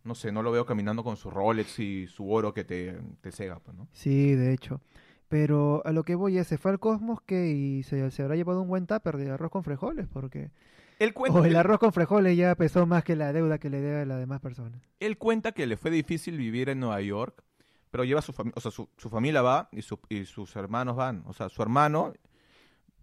no 0.04 0.14
sé, 0.14 0.32
no 0.32 0.42
lo 0.42 0.52
veo 0.52 0.66
caminando 0.66 1.04
con 1.04 1.16
su 1.16 1.30
Rolex 1.30 1.80
y 1.80 2.06
su 2.08 2.30
oro 2.32 2.54
que 2.54 2.64
te, 2.64 3.00
te 3.22 3.32
cega, 3.32 3.60
pues, 3.60 3.76
¿no? 3.76 3.88
Sí, 3.92 4.34
de 4.34 4.52
hecho. 4.52 4.80
Pero 5.28 5.82
a 5.86 5.92
lo 5.92 6.04
que 6.04 6.14
voy 6.14 6.38
es, 6.38 6.46
se 6.46 6.58
fue 6.58 6.70
al 6.70 6.78
Cosmos 6.78 7.20
que 7.22 7.48
y 7.50 7.82
se, 7.82 8.10
se 8.10 8.22
habrá 8.22 8.36
llevado 8.36 8.62
un 8.62 8.68
buen 8.68 8.86
tupper 8.86 9.16
de 9.16 9.30
arroz 9.30 9.50
con 9.50 9.64
frijoles, 9.64 10.06
porque... 10.08 10.50
Él 10.98 11.12
cuenta, 11.12 11.40
O 11.40 11.44
el 11.44 11.56
arroz 11.56 11.78
con 11.78 11.92
frijoles 11.92 12.36
ya 12.36 12.54
pesó 12.54 12.86
más 12.86 13.04
que 13.04 13.16
la 13.16 13.32
deuda 13.32 13.58
que 13.58 13.68
le 13.70 13.80
debe 13.80 14.02
a 14.02 14.04
las 14.06 14.18
demás 14.18 14.40
personas. 14.40 14.80
él 15.00 15.18
cuenta 15.18 15.52
que 15.52 15.66
le 15.66 15.76
fue 15.76 15.90
difícil 15.90 16.38
vivir 16.38 16.68
en 16.70 16.80
Nueva 16.80 17.00
York, 17.02 17.42
pero 17.90 18.04
lleva 18.04 18.22
su 18.22 18.32
familia, 18.32 18.54
o 18.56 18.60
sea, 18.60 18.70
su, 18.70 18.88
su 18.96 19.08
familia 19.10 19.42
va 19.42 19.68
y, 19.72 19.82
su- 19.82 20.00
y 20.08 20.24
sus 20.24 20.54
hermanos 20.56 20.96
van. 20.96 21.22
O 21.26 21.32
sea, 21.32 21.48
su 21.48 21.60
hermano 21.62 22.12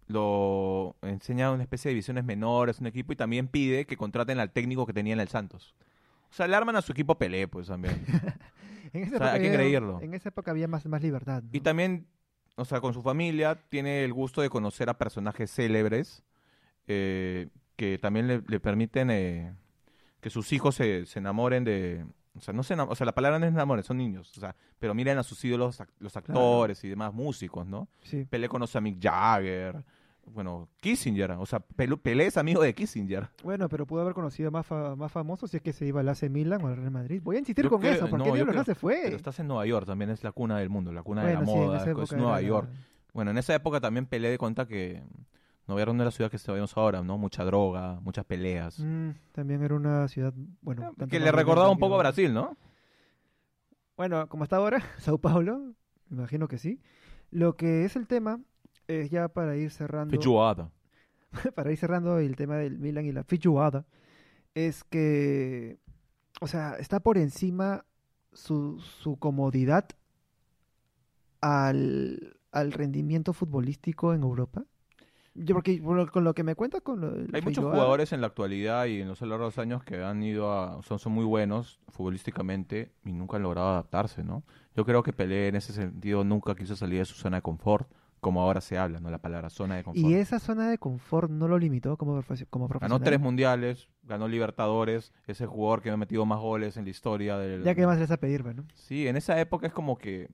lo 0.07 0.95
enseña 1.01 1.51
una 1.51 1.63
especie 1.63 1.89
de 1.89 1.93
divisiones 1.93 2.23
menores, 2.25 2.79
un 2.79 2.87
equipo, 2.87 3.13
y 3.13 3.15
también 3.15 3.47
pide 3.47 3.85
que 3.85 3.97
contraten 3.97 4.39
al 4.39 4.51
técnico 4.51 4.85
que 4.85 4.93
tenía 4.93 5.13
en 5.13 5.19
el 5.19 5.27
Santos. 5.29 5.75
O 6.29 6.33
sea, 6.33 6.47
le 6.47 6.55
arman 6.55 6.75
a 6.75 6.81
su 6.81 6.91
equipo 6.91 7.15
Pelé, 7.17 7.47
pues 7.47 7.67
también. 7.67 8.03
En 8.93 9.03
esa 9.05 9.15
O 9.15 9.19
sea, 9.19 9.33
hay 9.33 9.41
que 9.41 9.47
había- 9.47 9.57
creerlo. 9.59 9.99
En 10.03 10.13
esa 10.13 10.29
época 10.29 10.51
había 10.51 10.67
más, 10.67 10.85
más 10.85 11.01
libertad. 11.01 11.41
¿no? 11.41 11.49
Y 11.51 11.61
también, 11.61 12.05
o 12.57 12.63
sea, 12.65 12.79
con 12.79 12.93
su 12.93 13.01
familia 13.01 13.55
tiene 13.69 14.03
el 14.03 14.13
gusto 14.13 14.41
de 14.41 14.49
conocer 14.51 14.87
a 14.87 14.99
personajes 14.99 15.49
célebres 15.51 16.23
eh, 16.85 17.47
que 17.75 17.97
también 17.97 18.27
le, 18.27 18.41
le 18.47 18.59
permiten 18.59 19.09
eh, 19.09 19.53
que 20.21 20.29
sus 20.29 20.51
hijos 20.53 20.75
se, 20.75 21.05
se 21.05 21.19
enamoren 21.19 21.63
de... 21.63 22.05
O 22.35 22.41
sea, 22.41 22.51
no 22.53 22.63
se 22.63 22.73
o 22.73 22.95
sea, 22.95 23.05
la 23.05 23.13
palabra 23.13 23.37
no 23.37 23.45
es 23.45 23.51
enamoren, 23.51 23.83
son 23.83 23.97
niños. 23.97 24.35
O 24.35 24.39
sea, 24.39 24.55
pero 24.79 24.95
miren 24.95 25.19
a 25.19 25.23
sus 25.23 25.43
ídolos, 25.45 25.81
los 25.99 26.17
actores 26.17 26.83
y 26.83 26.89
demás 26.89 27.13
músicos, 27.13 27.67
¿no? 27.67 27.87
Sí. 28.01 28.25
Pelé 28.25 28.49
conoce 28.49 28.75
a 28.79 28.81
Mick 28.81 28.97
Jagger, 28.99 29.83
bueno, 30.25 30.67
Kissinger. 30.81 31.31
O 31.33 31.45
sea, 31.45 31.59
Pelé, 31.59 32.25
es 32.25 32.37
amigo 32.37 32.63
de 32.63 32.73
Kissinger. 32.73 33.29
Bueno, 33.43 33.69
pero 33.69 33.85
pudo 33.85 34.01
haber 34.01 34.15
conocido 34.15 34.49
más, 34.49 34.65
fa- 34.65 34.95
más 34.95 35.11
famosos 35.11 35.51
si 35.51 35.57
es 35.57 35.63
que 35.63 35.73
se 35.73 35.85
iba 35.85 35.99
al 35.99 36.09
AC 36.09 36.23
Milan 36.29 36.63
o 36.63 36.67
al 36.69 36.77
Real 36.77 36.89
Madrid. 36.89 37.21
Voy 37.23 37.35
a 37.35 37.39
insistir 37.39 37.65
Yo 37.65 37.69
con 37.69 37.81
creo- 37.81 37.93
eso, 37.93 38.07
porque 38.09 38.29
no, 38.29 38.33
diablos 38.33 38.55
no 38.55 38.63
creo- 38.63 38.73
se 38.75 38.79
fue. 38.79 39.01
Pero 39.03 39.15
estás 39.17 39.37
en 39.39 39.47
Nueva 39.47 39.67
York, 39.67 39.85
también 39.85 40.09
es 40.09 40.23
la 40.23 40.31
cuna 40.31 40.57
del 40.57 40.69
mundo, 40.69 40.91
la 40.91 41.03
cuna 41.03 41.23
de 41.25 41.33
la 41.33 41.39
Bueno, 41.41 41.51
sí, 41.51 41.57
moda, 41.59 42.03
es 42.03 42.13
Nueva 42.13 42.41
la- 42.41 42.47
York. 42.47 42.69
Bueno, 43.13 43.29
en 43.29 43.37
esa 43.37 43.53
época 43.53 43.79
también 43.79 44.07
Pelé 44.07 44.29
de 44.31 44.39
cuenta 44.39 44.65
que 44.67 45.03
York 45.67 45.87
no 45.87 45.95
era 45.95 46.05
la 46.05 46.11
ciudad 46.11 46.29
que 46.29 46.37
sabemos 46.37 46.75
ahora, 46.77 47.01
¿no? 47.01 47.17
Mucha 47.17 47.43
droga, 47.43 47.99
muchas 48.01 48.25
peleas. 48.25 48.79
Mm, 48.79 49.11
también 49.31 49.63
era 49.63 49.75
una 49.75 50.07
ciudad, 50.07 50.33
bueno... 50.61 50.81
tanto 50.97 51.07
que 51.07 51.19
le 51.19 51.31
recordaba 51.31 51.69
un 51.69 51.79
poco 51.79 51.95
a 51.95 51.99
Brasil, 51.99 52.33
¿no? 52.33 52.57
Bueno, 53.95 54.27
como 54.27 54.43
está 54.43 54.57
ahora, 54.57 54.81
Sao 54.99 55.17
Paulo, 55.17 55.73
me 56.09 56.17
imagino 56.17 56.47
que 56.47 56.57
sí. 56.57 56.81
Lo 57.31 57.55
que 57.55 57.85
es 57.85 57.95
el 57.95 58.07
tema, 58.07 58.39
es 58.87 59.09
ya 59.09 59.27
para 59.29 59.55
ir 59.55 59.71
cerrando... 59.71 60.11
Feijoada. 60.11 60.71
para 61.55 61.71
ir 61.71 61.77
cerrando 61.77 62.19
el 62.19 62.35
tema 62.35 62.57
del 62.57 62.77
Milan 62.77 63.05
y 63.05 63.11
la 63.11 63.23
fichuada, 63.23 63.85
es 64.53 64.83
que, 64.83 65.79
o 66.41 66.47
sea, 66.47 66.75
está 66.77 66.99
por 66.99 67.17
encima 67.17 67.85
su, 68.33 68.79
su 68.79 69.17
comodidad 69.17 69.87
al, 71.41 72.37
al 72.51 72.71
rendimiento 72.71 73.33
futbolístico 73.33 74.13
en 74.13 74.23
Europa. 74.23 74.65
Yo, 75.35 75.55
porque 75.55 75.81
con 75.81 76.23
lo 76.23 76.33
que 76.35 76.43
me 76.43 76.53
cuentas, 76.55 76.81
con 76.81 77.01
lo 77.01 77.07
Hay 77.33 77.41
muchos 77.41 77.63
jugadores 77.65 78.13
en 78.13 78.21
la 78.21 78.27
actualidad 78.27 78.85
y 78.85 79.01
en 79.01 79.07
los 79.07 79.21
largos 79.21 79.57
años 79.57 79.83
que 79.83 80.03
han 80.03 80.21
ido 80.21 80.51
a... 80.51 80.81
Son, 80.83 80.99
son 80.99 81.11
muy 81.13 81.25
buenos 81.25 81.79
futbolísticamente 81.89 82.91
y 83.03 83.13
nunca 83.13 83.37
han 83.37 83.43
logrado 83.43 83.69
adaptarse, 83.69 84.23
¿no? 84.23 84.43
Yo 84.75 84.85
creo 84.85 85.01
que 85.03 85.11
Pelé 85.13 85.47
en 85.47 85.55
ese 85.55 85.73
sentido 85.73 86.23
nunca 86.23 86.55
quiso 86.55 86.75
salir 86.75 86.99
de 86.99 87.05
su 87.05 87.15
zona 87.15 87.37
de 87.37 87.41
confort, 87.41 87.89
como 88.19 88.41
ahora 88.41 88.61
se 88.61 88.77
habla, 88.77 88.99
¿no? 88.99 89.09
La 89.09 89.17
palabra 89.17 89.49
zona 89.49 89.75
de 89.75 89.83
confort. 89.83 90.05
Y 90.05 90.13
esa 90.13 90.39
zona 90.39 90.69
de 90.69 90.77
confort 90.77 91.29
no 91.29 91.47
lo 91.47 91.57
limitó 91.57 91.97
como, 91.97 92.21
profe- 92.21 92.47
como 92.49 92.67
Ganó 92.67 92.79
profesional. 92.79 93.03
tres 93.03 93.19
mundiales, 93.19 93.89
ganó 94.03 94.27
Libertadores, 94.27 95.11
ese 95.27 95.45
jugador 95.45 95.81
que 95.81 95.89
ha 95.89 95.97
metido 95.97 96.25
más 96.25 96.39
goles 96.39 96.77
en 96.77 96.85
la 96.85 96.91
historia 96.91 97.37
del... 97.37 97.63
Ya 97.63 97.75
que 97.75 97.85
más 97.85 97.99
les 97.99 98.11
a 98.11 98.17
pedir, 98.17 98.43
bueno. 98.43 98.65
Sí, 98.75 99.07
en 99.07 99.17
esa 99.17 99.39
época 99.41 99.67
es 99.67 99.73
como 99.73 99.97
que... 99.97 100.29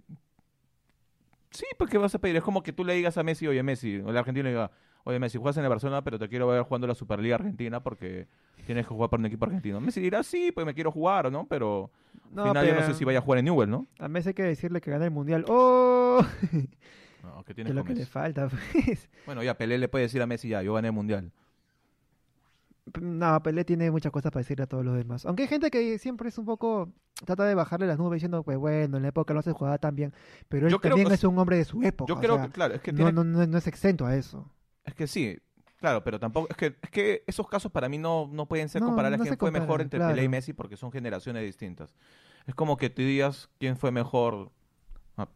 Sí, 1.52 1.66
porque 1.78 1.98
vas 1.98 2.14
a 2.16 2.20
pedir? 2.20 2.36
Es 2.38 2.44
como 2.44 2.62
que 2.64 2.74
tú 2.74 2.84
le 2.86 2.94
digas 2.94 3.18
a 3.18 3.24
Messi, 3.24 3.48
oye 3.48 3.64
Messi, 3.64 3.98
o 3.98 4.10
el 4.10 4.18
argentino 4.18 4.44
le 4.44 4.50
diga, 4.52 4.72
oye 5.04 5.20
Messi, 5.20 5.38
juegas 5.38 5.58
en 5.58 5.64
el 5.64 5.70
Barcelona, 5.70 6.04
pero 6.04 6.20
te 6.20 6.30
quiero 6.30 6.48
ver 6.48 6.62
jugando 6.64 6.86
la 6.88 6.94
Superliga 6.96 7.36
Argentina 7.36 7.82
porque 7.82 8.28
tienes 8.66 8.86
que 8.86 8.94
jugar 8.94 9.10
para 9.10 9.20
un 9.22 9.26
equipo 9.26 9.46
argentino. 9.46 9.80
Messi 9.82 10.00
dirá, 10.02 10.22
sí, 10.24 10.52
pues 10.52 10.66
me 10.66 10.74
quiero 10.76 10.92
jugar, 10.92 11.32
¿no? 11.32 11.48
Pero 11.48 11.90
No, 12.32 12.44
al 12.44 12.50
final 12.50 12.68
yo 12.68 12.76
no 12.76 12.86
sé 12.86 12.94
si 12.94 13.04
vaya 13.06 13.20
a 13.20 13.22
jugar 13.22 13.40
en 13.40 13.46
Newell, 13.46 13.70
¿no? 13.70 13.88
A 13.98 14.08
Messi 14.08 14.30
hay 14.30 14.34
que 14.36 14.44
decirle 14.44 14.80
que 14.82 14.92
gana 14.92 15.06
el 15.06 15.12
mundial. 15.12 15.46
¡Oh! 15.48 16.24
No, 17.24 17.44
¿qué 17.44 17.46
que 17.46 17.54
tienes 17.56 17.72
es 17.72 17.76
lo 17.76 17.84
que 17.84 17.94
le 17.94 18.02
Messi? 18.02 18.12
falta, 18.12 18.48
pues. 18.86 19.10
Bueno, 19.26 19.42
ya 19.44 19.58
Pelé 19.58 19.78
le 19.78 19.88
puede 19.88 20.04
decir 20.04 20.22
a 20.22 20.28
Messi, 20.28 20.50
ya, 20.50 20.62
yo 20.62 20.74
gané 20.76 20.90
el 20.90 20.94
Mundial. 20.94 21.32
No, 23.02 23.41
Pelé 23.43 23.65
tiene 23.65 23.91
muchas 23.91 24.12
cosas 24.12 24.32
para 24.32 24.41
decirle 24.41 24.63
a 24.63 24.67
todos 24.67 24.84
los 24.86 24.95
demás. 24.97 25.25
Aunque 25.25 25.43
hay 25.43 25.49
gente 25.49 25.69
que 25.71 25.97
siempre 25.99 26.30
es 26.30 26.38
un 26.38 26.45
poco. 26.45 26.91
Trata 27.25 27.43
de 27.45 27.54
bajarle 27.56 27.86
las 27.88 27.97
nubes 27.97 28.17
diciendo, 28.17 28.43
pues 28.43 28.58
bueno, 28.58 28.97
en 28.97 29.04
la 29.04 29.10
época 29.10 29.34
no 29.34 29.41
se 29.41 29.52
jugaba 29.52 29.78
tan 29.78 29.95
bien. 29.95 30.13
Pero 30.47 30.67
él 30.67 30.71
Yo 30.71 30.80
también 30.80 31.12
es 31.12 31.23
un 31.23 31.38
hombre 31.38 31.58
de 31.58 31.65
su 31.65 31.84
época. 31.84 32.08
Yo 32.10 32.15
o 32.17 32.19
creo 32.21 32.36
sea, 32.36 32.45
que, 32.45 32.52
claro, 32.52 32.73
es 32.75 32.82
que 32.82 32.91
no, 32.93 32.97
tiene- 32.97 33.12
no, 33.12 33.23
no, 33.23 33.45
no 33.45 33.58
es 33.58 33.67
exento 33.67 34.06
a 34.06 34.15
eso. 34.15 34.49
Es 34.86 34.93
que 34.95 35.06
sí, 35.08 35.38
claro, 35.78 36.04
pero 36.04 36.19
tampoco, 36.19 36.47
es 36.49 36.56
que, 36.58 36.75
es 36.82 36.89
que 36.89 37.23
esos 37.28 37.47
casos 37.47 37.71
para 37.71 37.89
mí 37.89 37.97
no, 37.97 38.30
no 38.32 38.45
pueden 38.47 38.69
ser 38.69 38.82
No, 38.82 38.88
comparables. 38.88 39.19
no 39.19 39.23
¿Quién 39.25 39.38
fue 39.38 39.52
mejor 39.52 39.82
entre 39.82 39.99
Pelé 39.99 40.12
y 40.12 40.15
claro. 40.15 40.30
Messi? 40.30 40.54
Porque 40.54 40.78
son 40.78 40.91
generaciones 40.91 41.43
distintas. 41.43 41.93
Es 42.47 42.56
como 42.56 42.78
que 42.78 42.89
tú 42.89 43.02
digas 43.02 43.49
quién 43.60 43.75
fue 43.78 43.91
mejor. 43.91 44.49
Ah, 45.17 45.28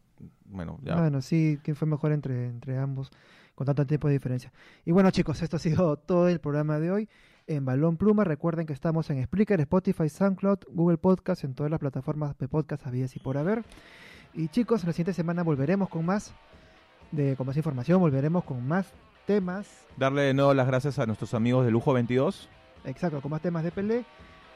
bueno, 0.46 0.78
ya. 0.82 0.96
Bueno, 0.96 1.20
sí, 1.20 1.58
quién 1.62 1.76
fue 1.76 1.86
mejor 1.86 2.12
entre, 2.12 2.46
entre 2.46 2.78
ambos, 2.78 3.10
con 3.54 3.66
tanto 3.66 3.86
tiempo 3.86 4.08
de 4.08 4.14
diferencia. 4.14 4.52
Y 4.86 4.92
bueno, 4.92 5.10
chicos, 5.10 5.42
esto 5.42 5.56
ha 5.56 5.60
sido 5.60 5.96
todo 5.98 6.28
el 6.28 6.40
programa 6.40 6.78
de 6.78 6.90
hoy. 6.90 7.08
En 7.46 7.64
Balón 7.66 7.96
Pluma, 7.98 8.24
recuerden 8.24 8.66
que 8.66 8.72
estamos 8.72 9.10
en 9.10 9.22
Spreaker, 9.22 9.60
Spotify, 9.60 10.08
SoundCloud, 10.08 10.60
Google 10.72 10.96
Podcast, 10.96 11.44
en 11.44 11.54
todas 11.54 11.70
las 11.70 11.78
plataformas 11.78 12.36
de 12.38 12.48
podcast 12.48 12.86
habidas 12.86 13.14
y 13.16 13.18
por 13.18 13.36
haber. 13.36 13.62
Y 14.32 14.48
chicos, 14.48 14.82
la 14.84 14.92
siguiente 14.92 15.12
semana 15.12 15.42
volveremos 15.42 15.90
con 15.90 16.06
más 16.06 16.32
de 17.12 17.36
con 17.36 17.46
más 17.46 17.56
información, 17.56 18.00
volveremos 18.00 18.44
con 18.44 18.66
más 18.66 18.86
temas, 19.26 19.68
Darle 19.96 20.22
de 20.22 20.34
nuevo 20.34 20.52
las 20.54 20.66
gracias 20.66 20.98
a 20.98 21.06
nuestros 21.06 21.34
amigos 21.34 21.64
de 21.66 21.70
Lujo 21.70 21.92
22. 21.92 22.48
exacto, 22.86 23.20
con 23.20 23.30
más 23.30 23.42
temas 23.42 23.62
de 23.62 23.70
Pelé 23.70 24.04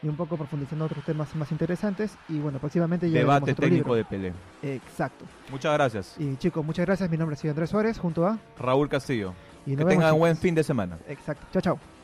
y 0.02 0.08
un 0.08 0.16
poco 0.16 0.36
profundizando 0.38 0.86
otros 0.86 1.04
temas 1.04 1.34
más 1.36 1.52
interesantes. 1.52 2.16
Y 2.28 2.38
bueno, 2.38 2.58
próximamente 2.58 3.10
ya 3.10 3.18
Debate 3.18 3.52
otro 3.52 3.62
técnico 3.66 3.94
libro. 3.94 3.94
de 3.96 4.04
Pelé. 4.06 4.32
Exacto. 4.62 5.26
Muchas 5.50 5.74
gracias. 5.74 6.16
Y 6.18 6.36
chicos, 6.36 6.64
muchas 6.64 6.86
gracias. 6.86 7.10
Mi 7.10 7.18
nombre 7.18 7.36
sido 7.36 7.52
Andrés 7.52 7.68
Suárez, 7.70 7.98
junto 7.98 8.26
a. 8.26 8.38
Raúl 8.58 8.88
Castillo. 8.88 9.34
Y 9.66 9.76
Que 9.76 9.84
tengan 9.84 10.18
buen 10.18 10.32
chicos. 10.32 10.42
fin 10.42 10.54
de 10.54 10.64
semana. 10.64 10.98
Exacto. 11.06 11.46
Chao, 11.52 11.60
chao. 11.62 11.97